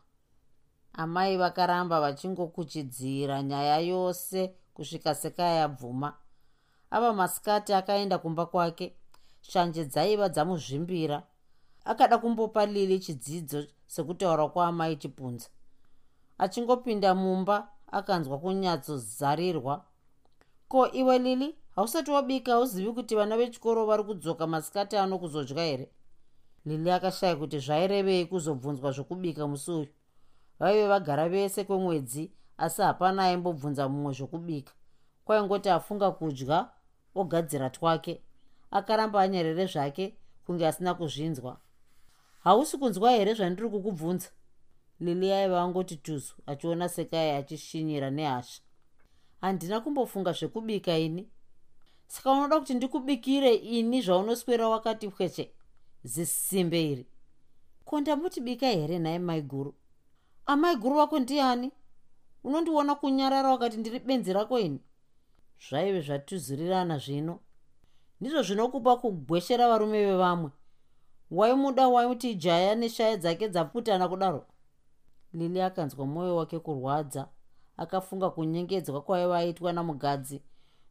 Amai 0.93 1.37
vakaramba 1.37 2.01
vachingokuchidzira 2.01 3.43
nyaya 3.43 3.79
yose 3.79 4.55
kusvika 4.73 5.15
sekayabvuma 5.15 6.13
ava 6.91 7.13
masikati 7.13 7.73
akaenda 7.73 8.17
kumba 8.17 8.45
kwake. 8.45 8.95
Shanje 9.41 9.85
dzaiva 9.85 10.29
dzamuzvimbira. 10.29 11.23
Akada 11.85 12.17
kumbopa 12.17 12.65
lili 12.65 12.99
chidzidzo 12.99 13.67
sekutaura 13.87 14.47
kwaamai 14.47 14.95
chipunza 14.95 15.49
achingopinda 16.39 17.15
mumba 17.15 17.67
akanzwa 17.91 18.39
kunyatsozarirwa 18.39 19.85
ko 20.67 20.79
iwe 20.91 21.19
lili 21.19 21.55
hausati 21.79 22.11
wabika 22.11 22.51
hauzivi 22.51 22.93
kuti 22.93 23.15
vana 23.15 23.37
vechikoro 23.37 23.85
vari 23.85 24.03
kudzoka 24.03 24.47
masikati 24.47 24.97
ano 24.97 25.19
kuzodya 25.19 25.63
here 25.63 25.89
lili 26.65 26.91
akashaya 26.91 27.35
kuti 27.35 27.59
zvairevei 27.59 28.25
kuzobvunzwa 28.25 28.91
zvokubika 28.91 29.47
musi 29.47 29.71
uyu. 29.71 29.87
Vaive 30.59 30.87
vagara 30.87 31.29
vese 31.29 31.63
kwemwedzi 31.63 32.31
asi 32.57 32.81
hapana 32.81 33.23
aimbobvunza 33.23 33.89
mumwe 33.89 34.13
zvokubika. 34.13 34.73
Kwaingoti 35.25 35.69
afunga 35.69 36.11
kudya 36.11 36.69
ogadzira 37.15 37.69
twake. 37.69 38.21
Akaramba 38.71 39.21
anyerere 39.21 39.65
zvake 39.65 40.17
kunge 40.45 40.67
asina 40.67 40.93
kuzvinzwa. 40.93 41.57
Hausi 42.43 42.77
kunzwa 42.77 43.11
here 43.11 43.33
zvandiri 43.33 43.69
kukubvunza? 43.69 44.29
Lili 44.99 45.31
aiva 45.31 45.61
angoti 45.61 45.95
tuzu 45.95 46.33
achiona 46.45 46.89
sekai 46.89 47.31
achishinyira 47.31 48.09
nehasha 48.09 48.61
handina 49.41 49.81
kumbofunga 49.81 50.31
zvekubika 50.31 50.97
ini 50.97 51.29
saka 52.09 52.31
unoda 52.31 52.59
kuti 52.59 52.73
ndikubikire 52.73 53.55
ini 53.55 54.01
zvaunoswera 54.01 54.69
wakati 54.69 55.07
pweche 55.09 55.51
zisimbe 56.03 56.91
iri. 56.91 57.05
Ko 57.85 58.01
ndamboti 58.01 58.41
bika 58.41 58.67
here 58.67 58.99
nhaye 58.99 59.19
mai 59.19 59.41
guru? 59.41 59.75
Amai 60.45 60.75
guru 60.75 60.95
vako 60.95 61.19
ndiani? 61.19 61.71
Unondiona 62.43 62.95
kunyarara 62.95 63.49
wakati 63.49 63.77
ndiri 63.77 63.99
benzi 63.99 64.33
rako 64.33 64.59
ini? 64.59 64.79
Zvaive 65.69 66.01
zvatuzurirana 66.01 66.97
zvino. 66.97 67.39
Ndizvo 68.21 68.41
zvinokupa 68.41 68.97
kugweshera 68.97 69.67
varume 69.67 70.05
vevamwe. 70.05 70.51
Waimuda 71.31 71.87
waiti 71.87 72.35
jaya 72.35 72.75
neshaya 72.75 73.17
dzake 73.17 73.49
dzaputana 73.49 74.07
kudaro. 74.09 74.45
Lili 75.33 75.61
akanzwa 75.61 76.05
mwoyo 76.05 76.35
wake 76.35 76.59
kurwadza 76.59 77.27
akafunga 77.77 78.29
kunyengedzwa 78.29 79.01
kwaiva 79.01 79.37
aitwa 79.37 79.73
namugadzi 79.73 80.41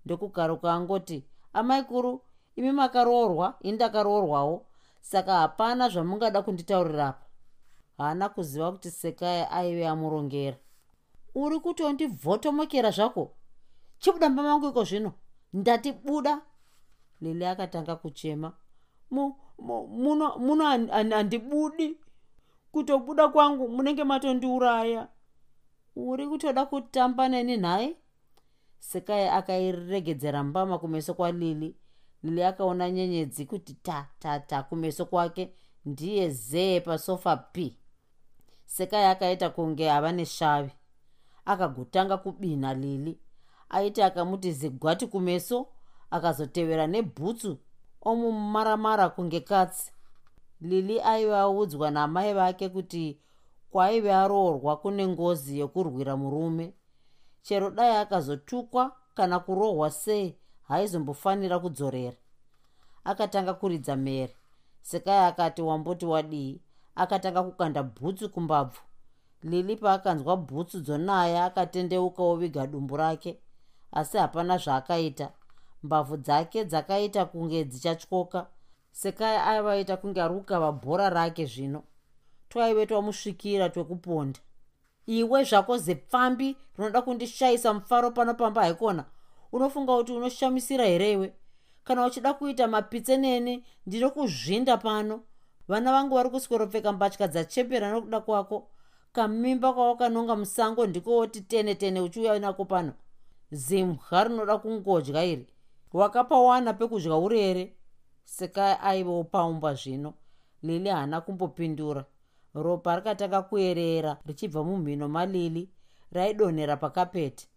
ndokukaruka 0.08 0.72
angoti 0.72 1.24
amai 1.52 1.82
kuru 1.84 2.20
imi 2.56 2.72
makaroorwa 2.72 3.56
ini 3.60 3.72
ndakaroorwawo. 3.72 4.64
Saka 5.00 5.32
hapana 5.36 5.88
zvamungada 5.88 6.42
kunditaurirapa 6.42 7.26
haana 7.98 8.28
kuziva 8.28 8.72
kuti 8.72 8.90
sekai 8.90 9.46
aive 9.50 9.88
amurongera. 9.88 10.56
Uri 11.34 11.60
kutondibvotomokera 11.60 12.90
zvako? 12.90 13.34
Chibuda 13.98 14.28
mba 14.30 14.42
mangu 14.42 14.68
iko 14.68 14.84
zvino. 14.84 15.12
Ndati 15.52 15.92
buda 15.92 16.40
lili 17.20 17.44
akatanga 17.46 17.96
kuchema. 17.96 18.52
Muno 19.10 20.64
handibudi 21.10 21.96
kutobuda 22.72 23.28
kwangu 23.28 23.68
munenge 23.68 24.04
matondiuraya. 24.04 25.08
Uri 25.96 26.28
kutoda 26.28 26.66
kutamba 26.66 27.28
neni 27.28 27.56
nhaye 27.56 27.96
sekai 28.78 29.28
akairegedzera 29.28 30.42
mbama 30.44 30.78
kumeso 30.78 31.14
kwalili 31.14 31.76
lili 32.22 32.42
akaona 32.44 32.90
nyenyedzi 32.90 33.46
kuti 33.46 33.74
ta 33.74 34.06
ta 34.18 34.40
ta 34.40 34.62
kumeso 34.62 35.06
kwake 35.06 35.52
ndiye 35.84 36.30
zee 36.30 36.80
pasofa 36.80 37.36
p. 37.36 37.76
Sekai 38.66 39.04
akaita 39.04 39.50
kunge 39.50 39.90
ava 39.90 40.12
neshavi. 40.12 40.72
Akagotanga 41.44 42.16
kubinha 42.16 42.74
lili. 42.74 43.18
Aiti 43.70 44.02
akamuti 44.02 44.52
zigwati 44.52 45.06
kumeso 45.06 45.66
akazotevera 46.10 46.86
nebhutsu 46.86 47.58
omumaramara 48.02 49.08
kunge 49.08 49.40
katsi. 49.40 49.92
Lili 50.60 51.00
aiva 51.00 51.40
audzwa 51.40 51.90
namai 51.90 52.34
vake 52.34 52.68
kuti 52.68 53.20
kwaive 53.70 54.12
aroorwa 54.14 54.76
kune 54.76 55.08
ngozi 55.08 55.58
yokurwira 55.58 56.16
murume 56.16 56.72
chero 57.48 57.70
dai 57.70 57.96
akazotukwa 57.96 58.92
kana 59.14 59.38
kurohwa 59.40 59.90
sei 59.90 60.36
haizombofanira 60.62 61.58
kudzorera. 61.58 62.16
Akatanga 63.04 63.54
kuridza 63.54 63.96
mhere 63.96 64.36
sekai 64.82 65.24
akati 65.24 65.62
wamboti 65.62 66.06
wadii 66.06 66.60
akatanga 66.94 67.42
kukanda 67.42 67.82
bhutsu 67.82 68.30
kumbabvu. 68.30 68.80
Lili 69.42 69.76
paakanzwa 69.76 70.36
bhutsu 70.36 70.80
dzonaya 70.80 71.44
akatendeuka 71.44 72.22
oviga 72.22 72.66
dumbu 72.66 72.96
rake 72.96 73.40
asi 73.92 74.18
hapana 74.18 74.58
zvaakaita. 74.58 75.32
Mbavhu 75.82 76.16
dzake 76.16 76.64
dzakaita 76.64 77.24
kunge 77.24 77.64
dzichatyoka 77.64 78.46
sekai 78.92 79.36
aivaita 79.36 79.96
kunge 79.96 80.22
arukava 80.22 80.72
bhora 80.72 81.10
rake 81.10 81.46
zvino. 81.46 81.82
Twaive 82.48 82.86
twamusvikira 82.86 83.68
twekuponda 83.68 84.40
iwe 85.08 85.44
zvako 85.44 85.78
zepfambi 85.78 86.56
rinoda 86.78 87.02
kundishayisa 87.02 87.74
mufaro 87.74 88.10
pano 88.10 88.34
pamba 88.34 88.62
haikona. 88.62 89.04
Unofunga 89.52 89.96
kuti 89.96 90.12
unoshamisira 90.12 90.84
here 90.84 91.12
iwe? 91.12 91.32
Kana 91.84 92.06
uchida 92.06 92.34
kuita 92.34 92.68
mapitsenene 92.68 93.64
ndinokuzvinda 93.86 94.76
pano. 94.76 95.20
Vana 95.68 95.92
vangu 95.92 96.14
vari 96.14 96.30
kusweropfeka 96.30 96.92
mbatya 96.92 97.28
dzachepera 97.28 97.90
nokuda 97.90 98.20
kwako. 98.20 98.68
Kamimba 99.12 99.72
kwawakanonga 99.72 100.36
musango 100.36 100.86
ndikowoti 100.86 101.40
tene 101.40 101.74
tene 101.74 102.00
uchiuya 102.00 102.38
nako 102.38 102.64
pano. 102.64 102.92
Zimwa 103.50 104.24
rinoda 104.24 104.58
kungodya 104.58 105.24
iri. 105.24 105.46
Wakapawana 105.92 106.72
pekudya 106.72 107.16
uri 107.16 107.40
here? 107.40 107.76
Sekai 108.24 108.76
aivawo 108.82 109.24
paumba 109.24 109.74
zvino. 109.74 110.14
Lili 110.62 110.88
haana 110.88 111.20
kumbopindura 111.20 112.04
ropa 112.54 112.96
rikatanga 112.96 113.42
kuyerera 113.42 114.16
richibva 114.26 114.64
mumhino 114.64 115.08
malili 115.08 115.70
raidonhera 116.12 116.76
pakapeti 116.76 117.48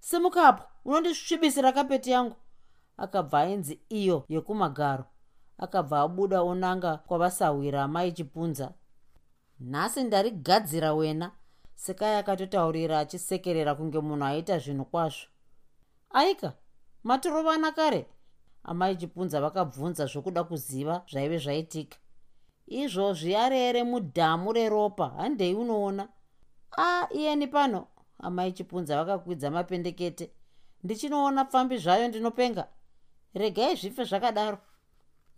simukapo 0.00 0.64
unondisvibisira 0.84 1.72
kapeti 1.72 2.10
yangu. 2.10 2.36
Akabva 2.96 3.40
ainzi 3.40 3.80
iyo 3.88 4.24
yekumagaro. 4.28 5.04
Akabva 5.58 6.00
abuda 6.00 6.42
onanga 6.42 6.96
kwavasahwira 6.96 7.82
amai 7.82 8.12
chipunza 8.12 8.72
nhasi 9.60 10.04
ndarigadzira 10.04 10.94
wena. 10.94 11.30
Sekai 11.74 12.14
akatotaurira 12.16 12.98
achisekerera 12.98 13.74
kunge 13.74 14.00
munhu 14.00 14.24
aita 14.24 14.58
zvinhu 14.58 14.84
kwazvo. 14.84 15.26
Aika 16.10 16.52
matorovana 17.04 17.72
kare. 17.72 18.06
Amai 18.64 18.96
chipunza 18.96 19.40
vakabvunza 19.40 20.06
zvokuda 20.06 20.44
kuziva 20.44 21.02
zvaive 21.10 21.38
zvaitika 21.38 21.98
izvozvi 22.80 23.36
arere 23.36 23.82
mudhamu 23.84 24.52
reropa. 24.52 25.08
Handei 25.16 25.54
unoona. 25.54 26.08
A 26.78 27.08
iyeni 27.14 27.46
pano. 27.46 27.86
Amai 28.18 28.52
chipunza 28.52 28.96
vakakwidza 28.96 29.50
mapendekete. 29.50 30.30
Ndichinoona 30.84 31.44
pfambi 31.44 31.78
zvayo 31.78 32.08
ndinopenga. 32.08 32.68
Regai 33.34 33.76
zvife 33.76 34.04
zvakadaro. 34.04 34.58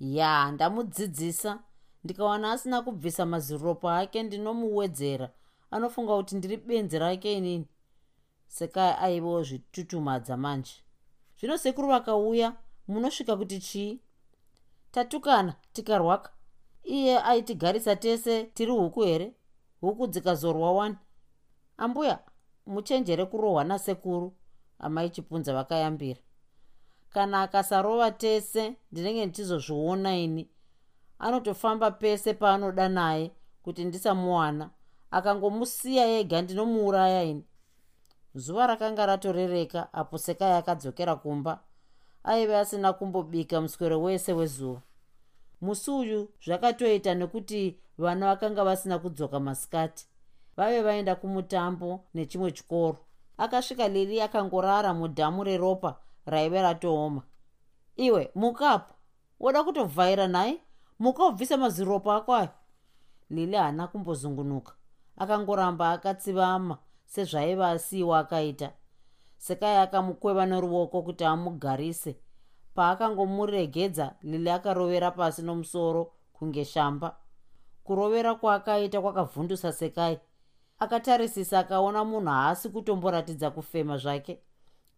Ya 0.00 0.50
ndamudzidzisa. 0.52 1.58
Ndikawana 2.04 2.52
asina 2.52 2.82
kubvisa 2.82 3.26
maziropa 3.26 3.98
ake 3.98 4.22
ndinomuwedzera. 4.22 5.30
Anofunga 5.70 6.16
kuti 6.16 6.36
ndiri 6.36 6.56
benzi 6.56 6.98
rake 6.98 7.32
inini. 7.32 7.68
Sekai 8.46 8.94
aivawo 9.00 9.42
zvitutumadza 9.42 10.36
manje. 10.36 10.72
Zvino 11.38 11.58
sekuru 11.58 11.88
vakauya 11.88 12.52
munosvika 12.88 13.36
kuti 13.36 13.60
chii? 13.60 14.00
Tatukana 14.90 15.54
tikarwaka 15.72 16.33
iye 16.84 17.18
aitigarisa 17.22 17.96
tese 17.96 18.44
tiri 18.44 18.70
huku 18.72 19.02
here? 19.02 19.34
Huku 19.80 20.06
dzikazorwa 20.06 20.72
wani 20.72 20.96
ambuya 21.76 22.18
muchenjere 22.66 23.24
kurohwa 23.26 23.64
nasekuru 23.64 24.32
amai 24.78 25.10
chipunza 25.10 25.54
vakayambira. 25.54 26.20
Kana 27.10 27.42
akasarova 27.42 28.10
tese 28.10 28.76
ndinenge 28.92 29.26
ndichizozviona 29.26 30.16
ini. 30.16 30.48
Anotofamba 31.18 31.90
pese 31.90 32.34
paanoda 32.34 32.88
naye 32.88 33.30
kuti 33.62 33.84
ndisamuwana 33.84 34.70
akangomusiya 35.10 36.06
ega 36.18 36.42
ndinomuuraya 36.42 37.22
ini. 37.22 37.44
Zuva 38.34 38.66
rakanga 38.66 39.06
ratorereka 39.06 39.92
apo 39.92 40.18
sekai 40.18 40.52
akadzokera 40.52 41.16
kumba 41.16 41.60
aive 42.24 42.56
asina 42.58 42.92
kumbobika 42.92 43.60
muswero 43.60 44.02
wese 44.02 44.32
wezuva 44.32 44.80
musi 45.64 45.90
uyu 45.90 46.20
zvakatoita 46.44 47.14
nekuti 47.14 47.78
vana 47.98 48.26
vakanga 48.26 48.64
vasina 48.64 48.98
kudzoka 48.98 49.40
masikati 49.40 50.06
vave 50.56 50.82
vaenda 50.82 51.14
kumutambo 51.14 52.04
nechimwe 52.14 52.50
chikoro. 52.52 52.98
Akasvika 53.38 53.88
lili 53.88 54.20
akangorara 54.20 54.94
mudhamu 54.94 55.44
reropa 55.44 55.96
raive 56.26 56.62
ratooma. 56.62 57.22
Iwe 57.96 58.30
mukapo 58.34 58.94
woda 59.40 59.64
kutovhaira 59.64 60.26
nhaye 60.28 60.60
muka 60.98 61.26
ubvisa 61.26 61.56
maziropa 61.56 62.16
ako 62.16 62.34
ayo? 62.34 62.48
Lili 63.30 63.56
haana 63.56 63.86
kumbozungunuka. 63.86 64.72
Akangoramba 65.16 65.90
akatsivama 65.90 66.78
sezvaiva 67.06 67.70
asiyiwa 67.70 68.18
akaita. 68.18 68.72
Sekai 69.38 69.76
akamukweva 69.76 70.46
neruoko 70.46 71.02
kuti 71.02 71.24
amugarise 71.24 72.16
paakangomuregedza 72.74 74.14
lili 74.22 74.50
akarovera 74.50 75.10
pasi 75.10 75.42
nomusoro 75.42 76.12
kunge 76.32 76.64
shamba. 76.64 77.16
Kurovera 77.84 78.34
kwaakaita 78.34 79.00
kwakavhundusa 79.00 79.72
sekai. 79.72 80.20
Akatarisisa 80.78 81.58
akaona 81.58 82.04
munhu 82.04 82.28
haasi 82.28 82.68
kutomboratidza 82.68 83.50
kufema 83.50 83.96
zvake. 83.96 84.40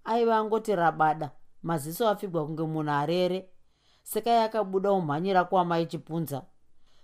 Aiva 0.05 0.37
angoti 0.37 0.77
rabada 0.77 1.31
maziso 1.62 2.09
afigwa 2.09 2.47
kunge 2.47 2.62
munhu 2.62 2.91
arere. 2.91 3.49
Sekai 4.03 4.39
akabuda 4.39 4.93
umhanyira 4.93 5.45
kuamai 5.45 5.87
chipunza 5.87 6.43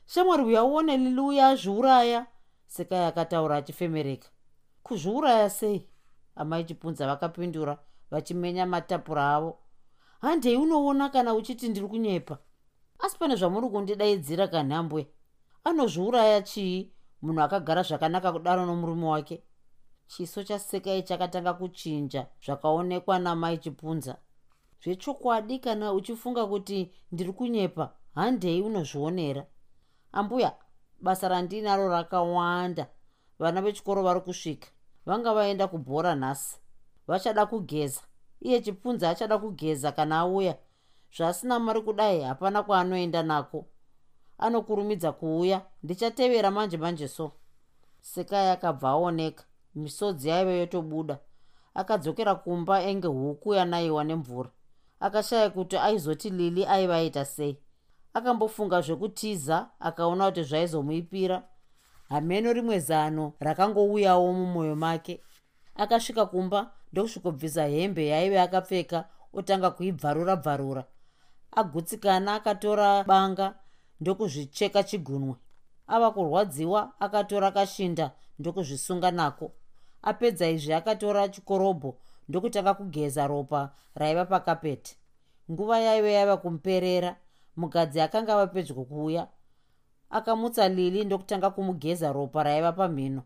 shamwari 0.06 0.42
uya 0.42 0.64
uone 0.64 0.96
lili 0.96 1.20
uya 1.20 1.48
azviuraya? 1.48 2.26
Sekai 2.66 3.04
akataura 3.04 3.56
achifemereka. 3.56 4.28
Kuzviuraya 4.82 5.50
sei? 5.50 5.88
Amai 6.36 6.64
chipunza 6.64 7.06
vakapindura 7.06 7.78
vachimenya 8.10 8.66
matapura 8.66 9.34
avo 9.34 9.58
handei 10.22 10.56
unoona 10.56 11.08
kana 11.08 11.34
uchiti 11.34 11.68
ndiri 11.68 11.88
kunyepa? 11.88 12.38
Asi 12.98 13.18
pane 13.18 13.36
zvamuri 13.36 13.68
kundidaidzira 13.68 14.48
kanhambwe. 14.48 15.08
Anozviuraya 15.64 16.42
chii 16.42 16.92
munhu 17.22 17.42
akagara 17.42 17.82
zvakanaka 17.82 18.32
kudaro 18.32 18.66
nomurume 18.66 19.06
wake? 19.06 19.42
Chiso 20.06 20.44
chasekai 20.44 21.02
chakatanga 21.02 21.52
kuchinja 21.54 22.26
zvakaonekwa 22.44 23.18
namai 23.18 23.58
chipunza 23.58 24.16
zvechokwadi 24.82 25.58
kana 25.58 25.92
uchifunga 25.92 26.46
kuti 26.46 26.92
ndiri 27.12 27.32
kunyepa 27.32 27.94
handei 28.14 28.62
unozvionera. 28.62 29.46
Ambuya 30.12 30.54
basa 31.00 31.28
randinaro 31.28 31.88
rakawanda. 31.88 32.86
Vana 33.38 33.62
vechikoro 33.62 34.02
vari 34.02 34.20
kusvika. 34.20 34.68
Vanga 35.06 35.34
vaenda 35.34 35.68
kubhora 35.68 36.14
nhasi. 36.14 36.58
Vachada 37.06 37.46
kugeza 37.46 38.00
iye 38.42 38.60
chipunza 38.60 39.10
achada 39.10 39.38
kugeza 39.38 39.92
kana 39.92 40.18
auya. 40.18 40.56
Zvasina 41.16 41.58
mari 41.58 41.80
kudai 41.80 42.20
hapana 42.20 42.62
kwaanoenda 42.62 43.22
nako. 43.22 43.66
Anokurumidza 44.38 45.12
kuuya 45.12 45.62
ndichatevera 45.82 46.50
manje 46.50 46.76
manje 46.76 47.08
so. 47.08 47.32
Sekai 48.00 48.48
akabva 48.50 48.88
aoneka 48.88 49.44
misodzi 49.74 50.28
yaive 50.28 50.58
yotobuda. 50.58 51.18
Akadzokera 51.74 52.34
kumba 52.34 52.82
enge 52.82 53.06
huku 53.06 53.54
yanaiwa 53.54 54.04
nemvura. 54.04 54.50
Akashaya 55.00 55.50
kuti 55.50 55.76
aizoti 55.76 56.30
lili 56.30 56.66
aiva 56.66 56.96
aita 56.96 57.24
sei. 57.24 57.58
Akambofunga 58.14 58.80
zvekutiza 58.80 59.70
akaona 59.80 60.26
kuti 60.26 60.42
zvaizomuipira. 60.42 61.42
Hameno 62.08 62.52
rimwe 62.52 62.78
zano 62.78 63.32
rakangouyawo 63.40 64.32
mumwoyo 64.32 64.76
make 64.76 65.22
akasvika 65.74 66.26
kumba 66.26 66.70
ndokusvikobvisa 66.92 67.64
hembe 67.66 68.06
yaive 68.06 68.40
akapfeka 68.40 69.04
otanga 69.32 69.70
kuibvarura 69.70 70.36
bvarura 70.36 70.84
agutsikana 71.52 72.34
akatora 72.34 73.04
banga 73.04 73.54
ndokuzvicheka 74.00 74.82
chigunwe. 74.82 75.34
Ava 75.86 76.10
kurwadziwa 76.10 76.92
akatora 77.00 77.50
kashinda 77.50 78.10
ndokuzvisunga 78.38 79.10
nako. 79.10 79.52
Apedza 80.02 80.48
izvi 80.50 80.72
akatora 80.72 81.28
chikorobho 81.28 81.90
ndokutanga 82.28 82.74
kugeza 82.74 83.26
ropa 83.26 83.74
raiva 83.94 84.24
pakapeti 84.24 84.96
nguva 85.50 85.78
yaive 85.78 86.12
yaiva 86.12 86.36
kumuperera 86.36 87.16
mugadzi 87.56 88.00
akanga 88.00 88.32
ava 88.34 88.46
pedyo 88.46 88.74
kuuya 88.74 89.28
akamutsa 90.10 90.68
lili 90.68 91.04
ndokutanga 91.04 91.50
kumugeza 91.50 92.12
ropa 92.12 92.42
raiva 92.42 92.72
pamhino 92.72 93.22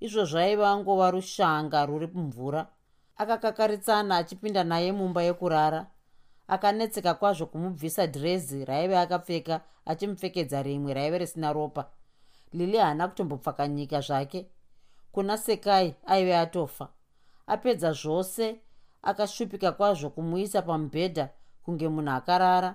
izvo 0.00 0.24
zvaiva 0.24 0.76
ngova 0.76 1.10
rushanga 1.10 1.86
ruri 1.86 2.06
mumvura 2.14 2.66
akakakaritsana 3.20 4.16
achipinda 4.16 4.64
naye 4.64 4.92
mumba 4.92 5.22
yekurara. 5.22 5.86
Akanetseka 6.48 7.14
kwazvo 7.14 7.46
kumubvisa 7.46 8.06
dhirezi 8.06 8.64
raive 8.64 8.98
akapfeka 8.98 9.60
achimupfekedza 9.86 10.62
rimwe 10.62 10.94
raive 10.94 11.18
risina 11.18 11.52
ropa. 11.52 11.90
Lili 12.52 12.78
haana 12.78 13.08
kutombopfakanyika 13.08 14.00
zvake. 14.00 14.46
Kuna 15.12 15.38
sekai 15.38 15.94
aive 16.06 16.36
atofa. 16.36 16.88
Apedza 17.46 17.92
zvose 17.92 18.60
akashupika 19.02 19.72
kwazvo 19.72 20.10
kumuisa 20.10 20.62
pamubhedha 20.62 21.28
kunge 21.62 21.88
munhu 21.88 22.10
akarara. 22.10 22.74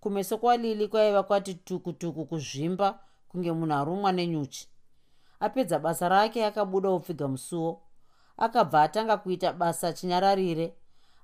Kumeso 0.00 0.38
kwalili 0.38 0.88
kwaiva 0.88 1.22
kwati 1.22 1.54
tukutuku 1.54 2.26
kuzvimba 2.26 2.98
kunge 3.28 3.52
munhu 3.52 3.74
arumwa 3.74 4.12
nenyuchi 4.12 4.71
apedza 5.42 5.78
basa 5.78 6.08
rake 6.08 6.46
akabuda 6.46 6.90
upfiga 6.90 7.28
musuwo. 7.28 7.80
Akabva 8.36 8.82
atanga 8.82 9.16
kuita 9.16 9.52
basa 9.52 9.92
chinyararire 9.92 10.74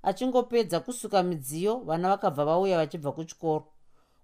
achingopedza 0.02 0.80
kusuka 0.80 1.22
midziyo 1.22 1.76
vana 1.76 2.08
vakabva 2.08 2.44
vauya 2.44 2.78
vachibva 2.78 3.12
kuchikoro. 3.12 3.64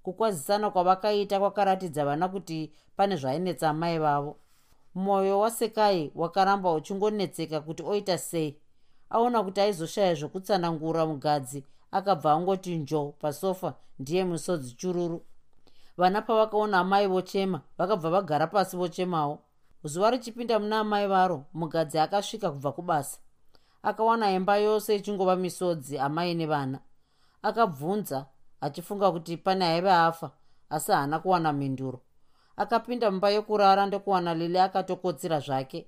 Kukwazisana 0.02 0.70
kwavakaita 0.70 1.40
kwakaratidza 1.40 2.04
vana 2.04 2.28
kuti 2.28 2.72
pane 2.96 3.16
zvainetsa 3.16 3.70
amai 3.70 3.98
vavo. 3.98 4.36
Mwoyo 4.94 5.40
wasekai 5.40 6.12
wakaramba 6.14 6.72
uchingonetseka 6.72 7.60
kuti 7.60 7.82
oita 7.82 8.18
sei. 8.18 8.58
Aona 9.10 9.42
kuti 9.42 9.60
aizoshaya 9.60 10.14
zvokutsanangura 10.14 11.06
mugadzi 11.06 11.64
akabva 11.90 12.32
angoti 12.32 12.76
njo 12.76 13.14
pasofa 13.18 13.74
ndiye 13.98 14.24
musodzi 14.24 14.72
chururu. 14.72 15.22
Vana 15.96 16.22
pavakaona 16.22 16.78
amai 16.78 17.06
vochema 17.06 17.60
vakabva 17.78 18.10
vagara 18.10 18.46
pasi 18.46 18.76
vochemawo 18.76 19.38
zuva 19.84 20.10
richipinda 20.10 20.58
muna 20.58 20.80
amai 20.80 21.06
varo 21.06 21.44
mugadzi 21.52 21.98
akasvika 21.98 22.50
kubva 22.50 22.72
kubasa. 22.72 23.18
Akawana 23.82 24.30
imba 24.32 24.56
yose 24.56 24.96
ichingova 24.96 25.36
misodzi 25.36 25.98
amai 25.98 26.34
nevana. 26.34 26.78
Akabvunza 27.42 28.26
achifunga 28.60 29.12
kuti 29.12 29.36
pane 29.36 29.64
aive 29.64 29.92
afa 29.92 30.30
asi 30.70 30.92
haana 30.92 31.18
kuwana 31.18 31.52
mhinduro. 31.52 32.00
Akapinda 32.56 33.10
mumba 33.10 33.30
yokurara 33.30 33.86
ndokuwana 33.86 34.34
lili 34.34 34.58
akatokotsira 34.58 35.40
zvake. 35.40 35.86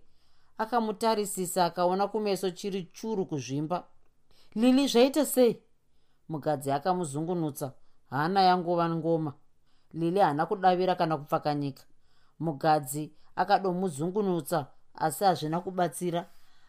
Akamutarisisa 0.59 1.64
akaona 1.64 2.09
kumeso 2.09 2.51
chiri 2.51 2.82
churu 2.92 3.26
kuzvimba. 3.26 3.84
Lili 4.55 4.86
zvaita 4.88 5.26
sei? 5.26 5.62
Mugadzi 6.28 6.70
akamuzungunutsa. 6.72 7.72
Hana 8.11 8.40
yangova 8.42 8.90
ngoma. 8.90 9.32
Lili 9.92 10.20
haana 10.20 10.47
kudavira 10.47 10.94
kana 10.94 11.16
kupfakanyika. 11.16 11.84
Mugadzi 12.38 13.12
akadomuzungunutsa 13.37 14.66
asi 14.95 15.24
hazvina 15.24 15.61
kubatsira. 15.61 16.26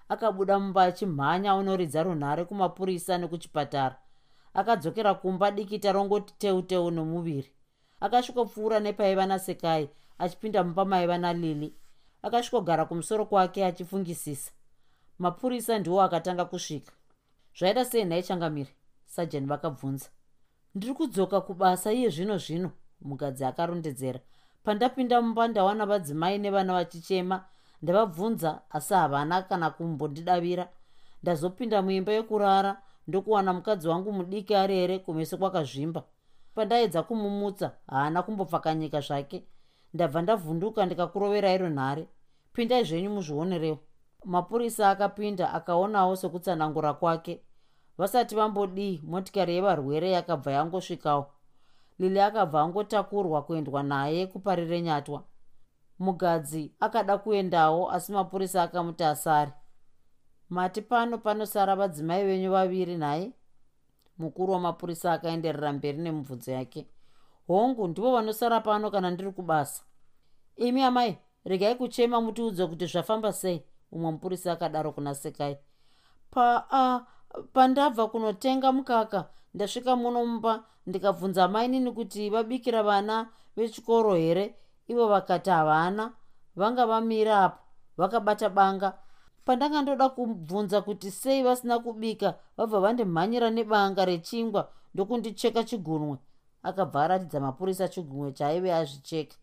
Akabuda 0.10 0.60
mumba 0.60 0.84
achimhanya 0.84 1.56
unoridza 1.56 2.04
runhare 2.04 2.46
kumapurisa 2.46 3.18
nekuchipatara. 3.18 3.96
Akadzokera 4.54 5.14
kumba 5.14 5.52
dikita 5.52 5.92
rongoti 5.92 6.34
teuteu 6.38 6.92
nomuviri. 6.92 7.52
Akasvikopfuura 8.00 8.80
nepaiva 8.80 9.26
nasekai 9.26 9.90
achipinda 10.20 10.64
mumba 10.64 10.86
maiva 10.86 11.18
nalili. 11.18 11.74
Akasvikogara 12.22 12.86
kumusoro 12.86 13.26
kwake 13.26 13.66
achifungisisa. 13.66 14.52
Mapurisa 15.20 15.80
ndiwo 15.80 16.02
akatanga 16.02 16.46
kusvika. 16.46 16.92
Zvaita 17.60 17.86
sei 17.86 18.06
nhai 18.06 18.24
changamiri 18.24 18.70
sajani 19.06 19.46
vakabvunza. 19.48 20.10
Ndiri 20.76 20.94
kudzoka 20.94 21.42
kubasa 21.42 21.94
iye 21.94 22.10
zvino 22.10 22.38
zvino 22.38 22.72
mugadzi 23.02 23.46
akarondedzera 23.46 24.20
pandapinda 24.64 25.22
mumba 25.22 25.48
ndawana 25.48 25.86
vadzimai 25.86 26.38
nevana 26.38 26.74
vachichema 26.74 27.44
ndavabvunza 27.82 28.62
asi 28.70 28.94
havana 28.94 29.42
kana 29.42 29.70
kumbondidavira. 29.70 30.70
Ndazopinda 31.24 31.82
muimba 31.82 32.12
yekurara 32.12 32.82
ndokuwana 33.08 33.54
mukadzi 33.54 33.88
wangu 33.88 34.12
mudiki 34.14 34.56
arere 34.56 35.00
kumeso 35.00 35.38
kwakazvimba. 35.38 36.04
Pandaedza 36.56 37.04
kumumutsa 37.04 37.72
haana 37.88 38.24
kumbopfakanyika 38.24 39.00
zvake. 39.02 39.44
Ndabva 39.94 40.22
ndavhunduka 40.22 40.86
ndikakuroverai 40.86 41.58
runhare 41.58 42.08
pindai 42.54 42.84
zvenyu 42.84 43.10
muzvionerewo. 43.10 43.80
Mapurisa 44.26 44.90
akapinda 44.90 45.54
akaonawo 45.54 46.16
sekutsanangura 46.16 46.94
kwake. 46.94 47.42
Vasati 47.98 48.36
vambodii 48.36 49.02
motikari 49.04 49.56
yevarwere 49.56 50.12
yakabva 50.12 50.52
yangosvikawo 50.52 51.32
lili 52.00 52.20
akabva 52.20 52.62
angotakurwa 52.62 53.42
kuendwa 53.42 53.84
naye 53.84 54.28
kuparire 54.28 54.82
nyatwa. 54.82 55.24
Mugadzi 56.00 56.72
akada 56.80 57.18
kuendawo 57.18 57.92
asi 57.92 58.12
mapurisa 58.12 58.64
akamuti 58.64 59.04
asari 59.04 59.52
mati 60.50 60.82
pano 60.82 61.18
panosara 61.18 61.76
vadzimai 61.76 62.26
venyu 62.26 62.52
vaviri 62.52 62.96
nhaye 62.98 63.32
mukuru 64.18 64.54
wamapurisa 64.54 65.14
akaenderera 65.14 65.74
mberi 65.74 65.98
nemubvunzo 65.98 66.52
yake. 66.52 66.88
Hongu 67.48 67.88
ndivo 67.88 68.12
vanosara 68.12 68.60
pano 68.60 68.92
kana 68.92 69.12
ndiri 69.12 69.32
kubasa. 69.32 69.84
Imi 70.56 70.84
amai 70.84 71.18
regai 71.46 71.76
kuchema 71.76 72.22
mutiudze 72.22 72.68
kuti 72.68 72.86
zvafamba 72.86 73.34
sei 73.34 73.64
umwe 73.92 74.12
mupurisa 74.12 74.52
akadaro 74.52 74.92
kuna 74.92 75.16
sekai. 75.16 75.58
Pa 76.32 76.68
a 76.72 77.06
pandabva 77.54 78.08
kunotenga 78.08 78.72
mukaka 78.72 79.30
ndasvika 79.58 79.96
muno 79.96 80.26
mumba 80.26 80.64
ndikabvunza 80.88 81.48
mainini 81.48 81.92
kuti 81.92 82.30
vabikira 82.30 82.84
vana 82.84 83.30
vechikoro 83.56 84.16
here? 84.16 84.56
Ivo 84.88 85.08
vakati 85.08 85.50
havana. 85.50 86.14
Vanga 86.56 86.86
vamira 86.86 87.44
apo. 87.44 87.60
Vakabata 87.98 88.50
banga. 88.50 88.94
Pandanga 89.46 89.82
ndoda 89.82 90.10
kubvunza 90.10 90.82
kuti 90.82 91.12
sei 91.12 91.44
vasina 91.44 91.80
kubika 91.80 92.36
vabva 92.58 92.80
vandimhanyira 92.80 93.50
nebanga 93.50 94.06
rechingwa 94.06 94.70
ndokundicheka 94.94 95.64
chigunwe. 95.64 96.18
Akabva 96.64 97.04
aratidza 97.04 97.40
mapurisa 97.40 97.88
chigunwe 97.88 98.32
chaaive 98.32 98.74
azvicheka 98.74 99.36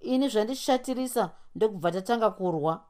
ini 0.00 0.28
zvandishatirisa 0.28 1.30
ndokubva 1.54 1.92
tatanga 1.92 2.30
kurwa. 2.30 2.84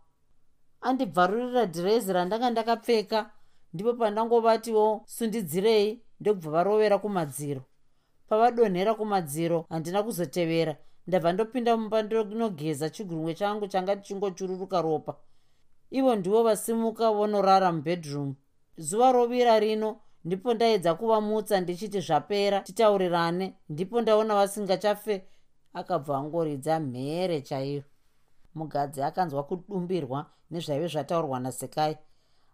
Andibvarurira 0.81 1.65
dhirezi 1.67 2.13
randanga 2.13 2.51
ndakapfeka. 2.51 3.31
Ndipo 3.73 3.93
pandangovatiwo 3.95 5.03
sundidzirei 5.07 6.06
ndokubva 6.21 6.51
varovera 6.51 6.99
kumadziro. 6.99 7.63
Pavadonhera 8.29 8.95
kumadziro 8.95 9.67
handina 9.69 10.03
kuzotevera. 10.03 10.77
Ndabva 11.07 11.33
ndopinda 11.33 11.77
mumba 11.77 12.03
ndinogeza 12.03 12.91
chigunwe 12.91 13.35
changu 13.35 13.69
changa 13.69 13.97
chingochururuka 13.97 14.83
ropa. 14.83 15.17
Ivo 15.91 16.17
ndivo 16.17 16.43
vasimuka 16.43 17.11
vonorara 17.11 17.73
mubedroom 17.73 18.35
zuva 18.79 19.13
rovira 19.13 19.61
rino 19.61 20.01
ndipo 20.25 20.55
ndaedza 20.55 20.95
kuvamutsa 20.95 21.61
ndichiti 21.61 22.01
zvapera 22.01 22.61
titaurirane. 22.61 23.55
Ndipo 23.69 24.01
ndaona 24.01 24.35
vasingachafe 24.35 25.25
akabva 25.73 26.17
angoridza 26.19 26.81
mhere 26.81 27.41
chaiyo 27.41 27.83
mugadzi 28.55 29.03
akanzwa 29.03 29.43
kudumbirwa 29.45 30.27
nezvaive 30.51 30.89
zvataurwa 30.89 31.41
nasekai. 31.41 31.97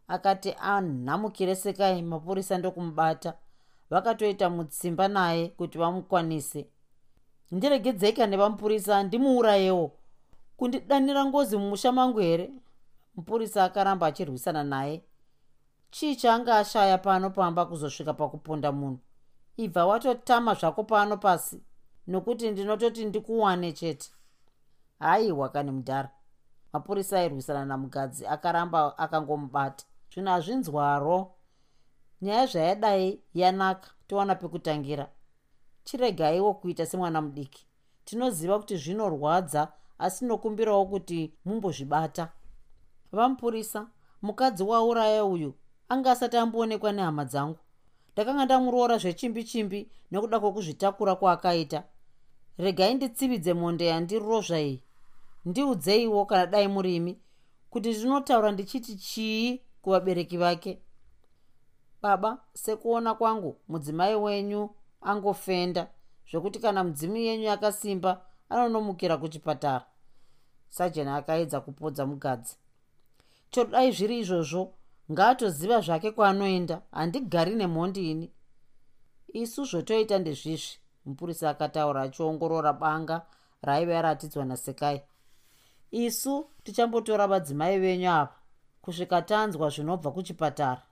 Akati 0.08 0.54
anhamukire 0.60 1.54
sekai 1.54 2.02
mapurisa 2.02 2.58
ndokumubata 2.58 3.34
vakatoita 3.93 4.51
mutsimba 4.51 5.09
naye 5.09 5.49
kuti 5.49 5.78
vamukwanise. 5.78 6.66
Ndiregedzeka 7.51 8.26
nevamupurisa 8.26 9.03
ndimuurayewo. 9.03 9.93
Kundidanira 10.57 11.24
ngozi 11.24 11.57
mumusha 11.57 11.93
mangu 11.93 12.18
here? 12.18 12.53
Mupurisa 13.14 13.64
akaramba 13.64 14.07
achirwisana 14.07 14.64
naye. 14.64 15.03
Chii 15.90 16.16
chaanga 16.16 16.59
ashaya 16.59 16.99
pano 16.99 17.30
pamba 17.30 17.66
kuzosvika 17.66 18.14
pakuponda 18.14 18.72
munhu? 18.72 18.99
Ibva 19.57 19.86
watotama 19.86 20.55
zvako 20.55 20.84
pano 20.84 21.16
pasi 21.16 21.62
nokuti 22.07 22.51
ndinototi 22.51 23.05
ndikuwane 23.05 23.72
chete. 23.72 24.11
Haiwa 24.99 25.49
kani 25.49 25.70
mudhara 25.70 26.11
mapurisa 26.72 27.18
airwisana 27.18 27.64
namugadzi 27.64 28.26
akaramba 28.26 28.99
akangomubata. 28.99 29.84
Zvinhu 30.12 30.30
hazvinzwaro 30.30 31.34
nyaya 32.23 32.47
zvayadai 32.47 33.20
yanaka 33.35 33.91
towana 34.07 34.35
pekutangira 34.35 35.09
chiregaiwo 35.85 36.55
kuita 36.55 36.87
semwana 36.87 37.23
mudiki. 37.23 37.66
Tinoziva 38.05 38.59
kuti 38.59 38.77
zvinorwadza 38.77 39.73
asi 39.99 40.25
nokumbirawo 40.25 40.87
kuti 40.87 41.35
mumbozvibata. 41.45 42.33
Vamupurisa 43.12 43.87
mukadzi 44.23 44.62
wauraya 44.62 45.25
uyu 45.25 45.55
anga 45.89 46.11
asati 46.11 46.37
amboonekwa 46.37 46.93
nehama 46.93 47.25
dzangu. 47.25 47.59
Ndakanga 48.12 48.45
ndamuroora 48.45 48.99
zvechimbi 48.99 49.45
chimbi 49.45 49.91
nekuda 50.11 50.41
kwekuzvitakura 50.41 51.14
kwaakaita. 51.16 51.85
Regai 52.59 52.95
nditsividze 52.95 53.53
monde 53.55 53.87
yandirozva 53.87 54.61
iyi 54.61 54.83
ndiudzeiwo 55.45 56.27
kana 56.27 56.47
dai 56.47 56.68
murimi 56.68 57.18
kuti 57.70 57.91
ndinotaura 57.91 58.53
ndichiti 58.53 58.97
chii 58.97 59.61
kuvabereki 59.83 60.37
vake 60.37 60.83
baba 62.03 62.38
sekuona 62.55 63.14
kwangu 63.14 63.57
mudzimai 63.68 64.14
wenyu 64.14 64.70
angofenda. 65.00 65.88
Zvokuti 66.30 66.59
kana 66.59 66.84
mudzimu 66.84 67.16
yenyu 67.16 67.44
yakasimba 67.44 68.20
anonomukira 68.48 69.16
kuchipatara. 69.16 69.86
Sajeni 70.68 71.11
akaedza 71.11 71.61
kupodza 71.61 72.07
mugadzi. 72.07 72.57
Chodai 73.50 73.92
zviri 73.92 74.18
izvozvo 74.18 74.72
ngaatoziva 75.12 75.80
zvake 75.80 76.11
kwaanoenda 76.11 76.82
handigari 76.90 77.55
nemhondi 77.55 78.11
ini. 78.11 78.32
Isu 79.32 79.64
zvotoita 79.64 80.18
ndezvizvi 80.18 80.78
mupurisa 81.05 81.50
akataura 81.50 82.03
achiongorora 82.03 82.72
banga 82.72 83.26
raaiva 83.62 83.92
yaratidzwa 83.92 84.44
nasekai. 84.44 85.03
Isu 85.90 86.46
tichambotora 86.64 87.26
vadzimai 87.26 87.78
venyu 87.78 88.11
ava 88.11 88.34
kusvika 88.82 89.22
tanzwa 89.22 89.68
zvinobva 89.68 90.11
kuchipatara 90.11 90.82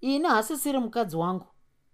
ini 0.00 0.28
hasisiri 0.28 0.78
mukadzi 0.78 1.16
wangu. 1.16 1.46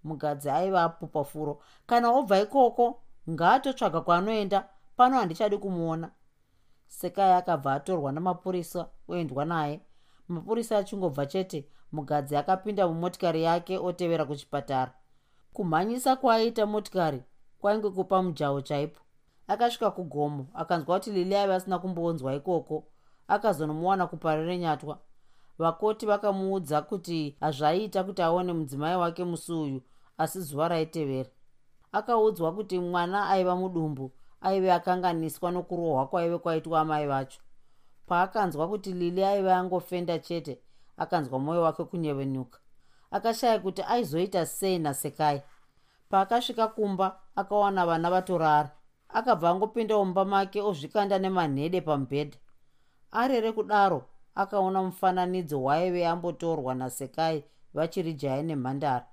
Mugadzi 0.05 0.51
aiva 0.51 0.83
apupa 0.83 1.25
furo 1.25 1.63
kana 1.87 2.11
obva 2.11 2.41
ikoko 2.41 3.03
ngaatotsvaga 3.31 4.01
kwaanoenda 4.01 4.69
pano 4.97 5.17
handichadi 5.17 5.59
kumuona. 5.59 6.11
Sekai 6.87 7.33
akabva 7.33 7.73
atorwa 7.75 8.13
namapurisa 8.13 8.89
oendwa 9.09 9.45
naye. 9.45 9.81
Mapurisa 10.29 10.79
achingobva 10.79 11.27
chete 11.27 11.69
mugadzi 11.93 12.37
akapinda 12.37 12.89
mumotikari 12.89 13.43
yake 13.43 13.79
otevera 13.79 14.25
kuchipatara. 14.25 14.95
Kumhanyisa 15.53 16.17
kwaaita 16.17 16.67
motikari 16.67 17.23
kwainge 17.59 17.91
kupa 17.91 18.23
mujaho 18.23 18.61
chaipo. 18.61 19.01
Akasvika 19.49 19.91
kugomo 19.91 20.47
akanzwa 20.55 20.99
kuti 20.99 21.11
lili 21.11 21.37
aiva 21.37 21.55
asina 21.55 21.79
kumboonzwa 21.79 22.35
ikoko. 22.35 22.85
Akazonomuwana 23.29 24.07
kuparire 24.07 24.59
nyatwa 24.59 24.99
vakoti 25.63 26.07
vakamuudza 26.07 26.83
kuti 26.83 27.37
hazvaiita 27.41 28.05
kuti 28.05 28.23
aone 28.23 28.53
mudzimai 28.53 28.97
wake 28.97 29.25
musi 29.25 29.53
uyu 29.53 29.81
asi 30.19 30.41
zuva 30.41 30.69
raitevera. 30.69 31.31
Akaudzwa 31.93 32.53
kuti 32.55 32.79
mwana 32.79 33.29
aiva 33.29 33.57
mudumbu 33.57 34.13
aive 34.41 34.73
akanganiswa 34.73 35.51
nokurohwa 35.51 36.07
kwaive 36.07 36.39
kwaitwa 36.39 36.81
amai 36.81 37.07
vacho. 37.07 37.41
Paakanzwa 38.07 38.69
kuti 38.69 38.93
lili 38.93 39.25
aive 39.25 39.53
angofenda 39.53 40.19
chete 40.19 40.61
akanzwa 40.97 41.39
mwoyo 41.39 41.63
wake 41.63 41.85
kunyevenuka. 41.85 42.59
Akashaya 43.11 43.59
kuti 43.59 43.83
aizoita 43.83 44.47
sei 44.47 44.79
nasekai. 44.79 45.43
Paakasvika 46.09 46.69
kumba 46.69 47.21
akawana 47.37 47.87
vana 47.87 48.11
vatorara. 48.11 48.71
Akabva 49.09 49.51
angopinda 49.51 49.97
mumba 49.97 50.25
make 50.25 50.63
ozvikanda 50.63 51.19
nemanhede 51.19 51.81
pamubhedha 51.81 52.39
arere 53.13 53.53
kudaro 53.53 54.05
akaona 54.35 54.83
mufananidzo 54.83 55.63
waive 55.63 56.07
ambotorwa 56.07 56.75
nasekai 56.75 57.45
vachiri 57.75 58.15
jaya 58.15 58.43
nemhandara. 58.43 59.07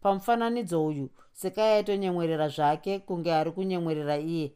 Pamufananidzo 0.00 0.86
uyu 0.86 1.10
sekai 1.32 1.72
aitonyemwerera 1.72 2.48
zvake 2.48 2.98
kunge 2.98 3.34
ari 3.34 3.50
kunyemwerera 3.52 4.16
iye. 4.18 4.52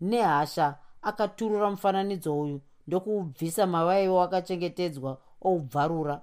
Nehasha 0.00 0.78
akaturura 1.02 1.70
mufananidzo 1.70 2.40
uyu 2.40 2.60
ndokuubvisa 2.86 3.66
mavaiwo 3.66 4.22
akachengetedzwa 4.22 5.18
oubvarura. 5.42 6.20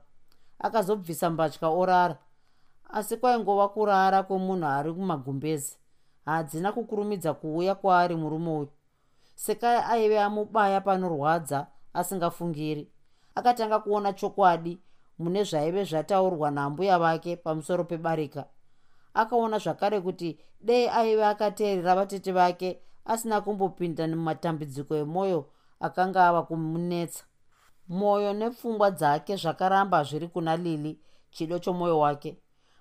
Akazobvisa 0.59 1.29
mbatya 1.29 1.69
orara. 1.69 2.17
Asi 2.89 3.17
kwaingova 3.17 3.67
kurara 3.69 4.23
kwemunhu 4.23 4.65
ari 4.67 4.93
kumagumbezi 4.93 5.77
hadzina 6.25 6.71
kukurumidza 6.71 7.33
kuuya 7.33 7.75
kwaari 7.75 8.15
murume 8.15 8.51
uyu. 8.51 8.69
Sekai 9.35 9.83
aive 9.89 10.19
amubaya 10.19 10.81
panorwadza 10.81 11.67
asingafungiri. 11.97 12.91
Akatanga 13.35 13.79
kuona 13.79 14.13
chokwadi 14.13 14.79
mune 15.19 15.43
zvaive 15.43 15.83
zvataurwa 15.83 16.51
nambuya 16.51 16.99
vake 16.99 17.35
pamusoro 17.35 17.83
pebarika. 17.83 18.45
Akaona 19.13 19.57
zvakare 19.59 20.01
kuti 20.01 20.39
dei 20.61 20.87
aive 20.87 21.25
akateerera 21.25 21.95
vatete 21.95 22.31
vake 22.31 22.79
asina 23.05 23.41
kumbopinda 23.41 24.07
mumatambudziko 24.07 24.95
emwoyo 24.95 25.49
akanga 25.79 26.27
ava 26.27 26.43
kumunetsa. 26.43 27.23
Mwoyo 27.87 28.33
nepfungwa 28.33 28.91
dzake 28.91 29.35
zvakaramba 29.35 30.03
zviri 30.03 30.27
kuna 30.27 30.57
lili 30.57 30.99
chido 31.31 31.59
chomwoyo 31.59 31.99
wake. 31.99 32.37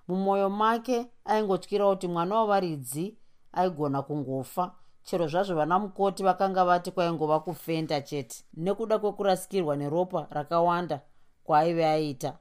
Mumwoyo 0.07 0.49
make 0.49 1.11
aingotyira 1.25 1.85
kuti 1.89 2.07
mwana 2.07 2.35
wavaridzi 2.35 3.17
aigona 3.53 4.01
kungofa 4.01 4.71
chero 5.07 5.27
zvazvo 5.27 5.55
vana 5.55 5.79
mukoti 5.79 6.23
vakanga 6.23 6.65
vati 6.65 6.91
kwaingova 6.91 7.39
kufenda 7.39 8.01
chete 8.01 8.43
nekuda 8.53 8.99
kwekurasikirwa 8.99 9.75
neropa 9.75 10.27
rakawanda 10.29 11.01
kwaaive 11.43 11.85
aita 11.85 12.37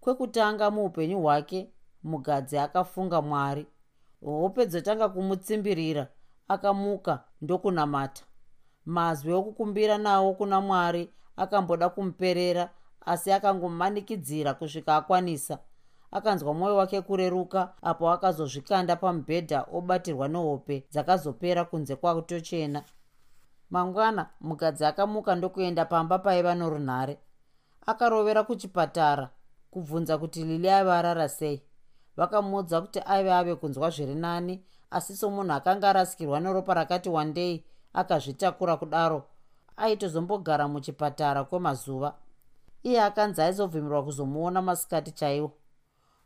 kwekutanga 0.00 0.70
muupenyu 0.70 1.20
hwake 1.20 1.70
mugadzi 2.02 2.58
akafunga 2.58 3.22
mwari. 3.22 3.66
Hope 4.24 4.66
dzotanga 4.66 5.08
kumutsimbirira 5.08 6.08
akamuka 6.48 7.24
ndokunamata. 7.42 8.24
Mazwi 8.86 9.32
okukumbira 9.32 9.98
nawo 9.98 10.34
kuna 10.34 10.60
mwari 10.60 11.10
akamboda 11.36 11.88
kumuperera 11.88 12.70
asi 13.00 13.32
akangomanikidzira 13.32 14.54
kusvika 14.54 14.96
akwanisa 14.96 15.58
akanzwa 16.16 16.54
mwoyo 16.54 16.76
wake 16.76 17.00
kureruka 17.00 17.60
apo 17.82 18.10
akazozvikanda 18.10 18.96
pamubhedha 18.96 19.58
obatirwa 19.76 20.28
nehope 20.28 20.76
dzakazopera 20.92 21.62
kunze 21.64 21.94
kwatochena 21.96 22.80
mangwana 23.70 24.22
mukadzi 24.40 24.84
akamuka 24.84 25.34
ndokuenda 25.34 25.84
pamba 25.84 26.18
paiva 26.18 26.54
norunhare. 26.54 27.18
Akarovera 27.86 28.42
kuchipatara 28.42 29.28
kubvunza 29.70 30.18
kuti 30.18 30.44
lili 30.44 30.68
aive 30.70 30.92
arara 30.92 31.28
sei. 31.28 31.62
Vakamuudza 32.16 32.80
kuti 32.80 33.00
aive 33.06 33.32
ave 33.32 33.54
kunzwa 33.54 33.90
zviri 33.90 34.14
nani 34.14 34.64
asi 34.90 35.16
somunhu 35.16 35.52
akanga 35.52 35.90
arasikirwa 35.90 36.40
neropa 36.40 36.74
rakati 36.74 37.08
wandei 37.08 37.64
akazvitakura 37.92 38.76
kudaro. 38.76 39.24
Aitozombogara 39.76 40.68
muchipatara 40.68 41.44
kwemazuva. 41.44 42.14
Iye 42.82 43.02
akanzi 43.02 43.42
aizobvumirwa 43.42 44.04
kuzomuona 44.04 44.62
masikati 44.62 45.10
chaiwo 45.12 45.52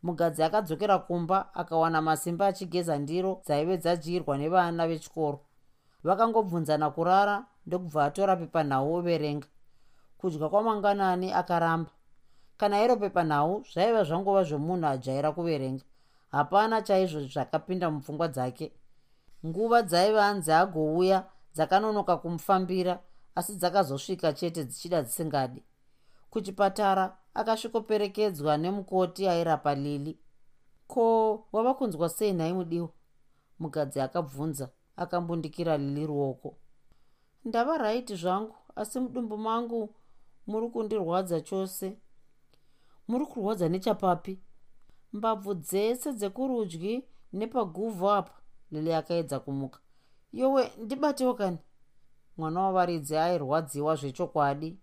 mugadzi 0.03 0.43
akadzokera 0.43 0.99
kumba 0.99 1.55
akawana 1.55 2.03
masimba 2.03 2.47
achigeza 2.47 2.99
ndiro 2.99 3.41
dzaive 3.45 3.77
dzadyirwa 3.79 4.39
nevana 4.39 4.89
vechikoro. 4.89 5.39
Vakangobvunzana 6.03 6.91
kurara 6.91 7.45
ndokubva 7.67 8.05
atora 8.05 8.37
pepanhau 8.37 8.95
overenga. 8.95 9.49
Kudya 10.19 10.49
kwamangwanani 10.49 11.33
akaramba. 11.33 11.91
Kana 12.57 12.85
iro 12.85 12.97
pepanhau 12.97 13.65
zvaiva 13.73 14.05
zvangova 14.05 14.45
zvomunhu 14.45 14.87
ajaira 14.87 15.33
kuverenga. 15.33 15.85
Hapana 16.31 16.83
chaizvo 16.83 17.21
zvakapinda 17.21 17.91
mupfungwa 17.91 18.29
dzake. 18.29 18.73
Nguva 19.47 19.83
dzaiva 19.83 20.27
anzi 20.27 20.53
agouya 20.53 21.25
dzakanonoka 21.55 22.17
kumufambira 22.17 23.01
asi 23.35 23.57
dzakazosvika 23.57 24.33
chete 24.33 24.65
dzichida 24.65 25.03
dzisingadi. 25.03 25.63
Kuchipatara 26.31 27.17
akasvikoperekedzwa 27.35 28.57
nemukoti 28.57 29.29
airapa 29.29 29.75
lili 29.75 30.19
ko 30.87 31.47
wava 31.53 31.75
kunzwa 31.75 32.09
sei 32.09 32.33
nhai 32.33 32.53
mudiwa 32.53 32.89
mukadzi 33.59 34.01
akabvunza 34.01 34.71
akambundikira 34.97 35.77
lili 35.77 36.07
ruoko. 36.07 36.57
Ndava 37.45 37.79
raiti 37.79 38.17
zvangu 38.17 38.55
asi 38.77 39.01
mudumbu 39.01 39.39
mangu 39.39 39.95
muri 40.47 40.69
kundirwadza 40.71 41.41
chose. 41.41 41.99
Muri 43.09 43.27
kurwadza 43.27 43.69
nechapapi. 43.69 44.41
Mbabvu 45.13 45.55
dzese 45.55 46.13
dzekurudyi 46.13 47.05
nepaguvhu 47.33 48.11
apa 48.11 48.33
lili 48.71 48.95
akaedza 48.95 49.41
kumuka. 49.41 49.81
Yowe 50.33 50.73
ndibatewo 50.79 51.35
kani? 51.35 51.59
Mwana 52.37 52.61
wavaridzi 52.61 53.17
airwadziwa 53.17 53.97
zvechokwadi. 53.97 54.79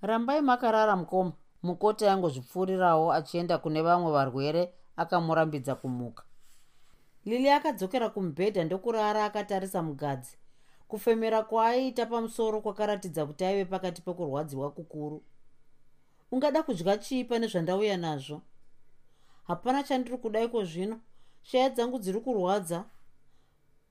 Rambai 0.00 0.40
makarara 0.40 0.96
mukoma 0.96 1.32
mukoti 1.64 2.06
aingozvipfuurirawo 2.06 3.12
achienda 3.12 3.58
kune 3.58 3.82
vamwe 3.82 4.12
varwere 4.12 4.72
akamurambidza 4.96 5.74
kumuka. 5.74 6.24
Lili 7.24 7.50
akadzokera 7.50 8.08
kumubhedha 8.08 8.64
ndokurara 8.64 9.24
akatarisa 9.24 9.82
mugadzi. 9.82 10.36
Kufemera 10.88 11.42
kwaaiita 11.42 12.06
pamusoro 12.06 12.60
kwakaratidza 12.60 13.26
kuti 13.26 13.44
aive 13.44 13.64
pakati 13.64 14.02
pekurwadziwa 14.02 14.70
kukuru. 14.70 15.22
Ungada 16.32 16.62
kudya 16.62 16.98
chii 16.98 17.24
pane 17.24 17.46
zvandauya 17.46 17.96
nazvo? 17.96 18.42
Hapana 19.46 19.82
chandiri 19.82 20.18
kudaiko 20.18 20.64
zvino. 20.64 21.00
Shaya 21.42 21.70
dzangu 21.70 21.98
dziri 21.98 22.20
kurwadza. 22.20 22.84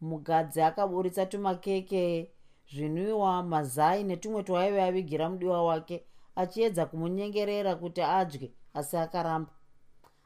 Mugadzi 0.02 0.62
akaburitsa 0.62 1.26
tumakeke 1.26 2.32
zvinwiwa 2.74 3.44
mazai 3.44 4.04
netumwe 4.04 4.44
twaive 4.44 4.84
avigira 4.84 5.30
mudiwa 5.30 5.64
wake 5.64 6.06
achiedza 6.36 6.86
kumunyengerera 6.86 7.76
kuti 7.76 8.02
adye 8.02 8.52
asi 8.74 8.98
akaramba. 8.98 9.52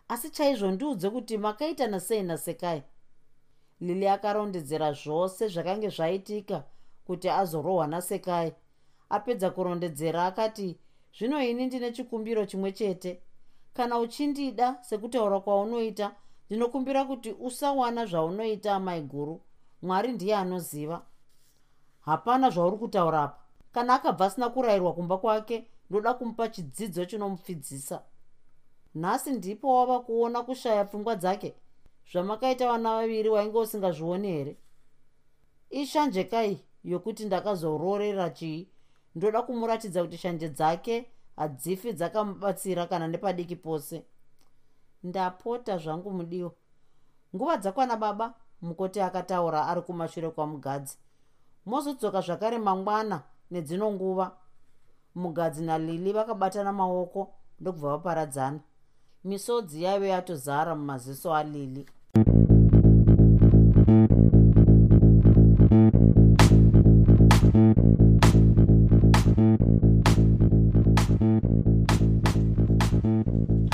Asi 0.08 0.30
chaizvo 0.30 0.72
ndiudze 0.72 1.10
kuti 1.10 1.38
makaitana 1.38 2.00
sei 2.00 2.24
nasekai. 2.24 2.84
Lili 3.80 4.08
akarondedzera 4.08 4.94
zvose 4.94 5.48
zvakange 5.48 5.90
zvaitika 5.90 6.64
kuti 7.06 7.30
azorohwa 7.30 7.88
nasekai. 7.88 8.54
Apedza 9.10 9.50
kurondedzera 9.50 10.26
akati 10.26 10.80
zvino 11.18 11.44
ini 11.44 11.66
ndine 11.66 11.92
chikumbiro 11.92 12.46
chimwe 12.46 12.72
chete. 12.72 13.22
Kana 13.74 14.00
uchindida 14.00 14.78
sekutaura 14.82 15.40
kwaunoita 15.40 16.16
ndinokumbira 16.50 17.06
kuti 17.06 17.32
usawana 17.32 18.06
zvaunoita 18.06 18.76
amai 18.76 19.02
guru. 19.02 19.42
Mwari 19.82 20.12
ndiye 20.12 20.36
anoziva. 20.36 21.06
Hapana 22.00 22.50
zvauri 22.50 22.78
kutaura 22.78 23.24
apa. 23.24 23.40
Kana 23.72 23.94
akabva 23.94 24.26
asina 24.26 24.50
kurayirwa 24.50 24.94
kumba 24.94 25.18
kwake 25.18 25.68
ndoda 25.90 26.14
kumupa 26.14 26.48
chidzidzo 26.50 27.06
chinomupfidzisa. 27.06 28.02
Nhasi 28.96 29.32
ndipo 29.32 29.76
wava 29.76 30.00
kuona 30.00 30.44
kushaya 30.44 30.86
pfungwa 30.86 31.16
dzake 31.16 31.56
zvamakaita 32.12 32.68
vana 32.68 32.90
vaviri 32.96 33.30
wainge 33.30 33.58
usingazvioni 33.58 34.28
here 34.28 34.58
ishanje 35.70 36.24
kai 36.24 36.64
yokuti 36.84 37.26
ndakazororera 37.26 38.30
chii? 38.30 38.70
Ndoda 39.16 39.42
kumuratidza 39.42 40.04
kuti 40.04 40.18
shanje 40.18 40.50
dzake 40.50 41.12
hadzifi 41.36 41.94
dzakamubatsira 41.94 42.88
kana 42.88 43.08
nepadiki 43.08 43.56
pose. 43.56 44.06
Ndapota 45.04 45.78
zvangu 45.78 46.12
mudiwa 46.12 46.52
nguva 47.36 47.58
dzakwana 47.58 47.98
baba 47.98 48.34
mukoti 48.62 49.02
akataura 49.02 49.68
ari 49.68 49.82
kumashure 49.82 50.30
kwamugadzi. 50.30 50.98
Mozodzoka 51.66 52.22
zvakare 52.22 52.58
mangwana 52.58 53.24
nedzino 53.52 53.92
nguva 53.92 54.38
mugadzi 55.22 55.62
nalili 55.64 56.14
vakabatana 56.14 56.72
maoko 56.74 57.22
ndokubva 57.60 57.90
vaparadzana 57.90 58.60
misodzi 59.24 59.84
yaive 59.84 60.10
yatozara 60.10 60.76
mumaziso 60.76 61.36
alili 61.36 61.86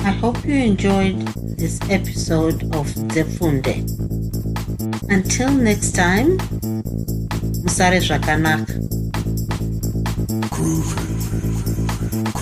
I 0.06 0.12
hope 0.12 0.44
you 0.46 0.56
enjoyed 0.56 1.20
this 1.58 1.80
episode 1.90 2.64
of 2.76 2.88
Zefunde. 3.14 3.76
Until 5.10 5.52
next 5.52 5.92
time, 5.94 6.38
Musare 7.64 8.00
Zvakanaka. 8.00 8.74
Groovy, 10.50 11.13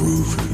groovy. 0.02 0.51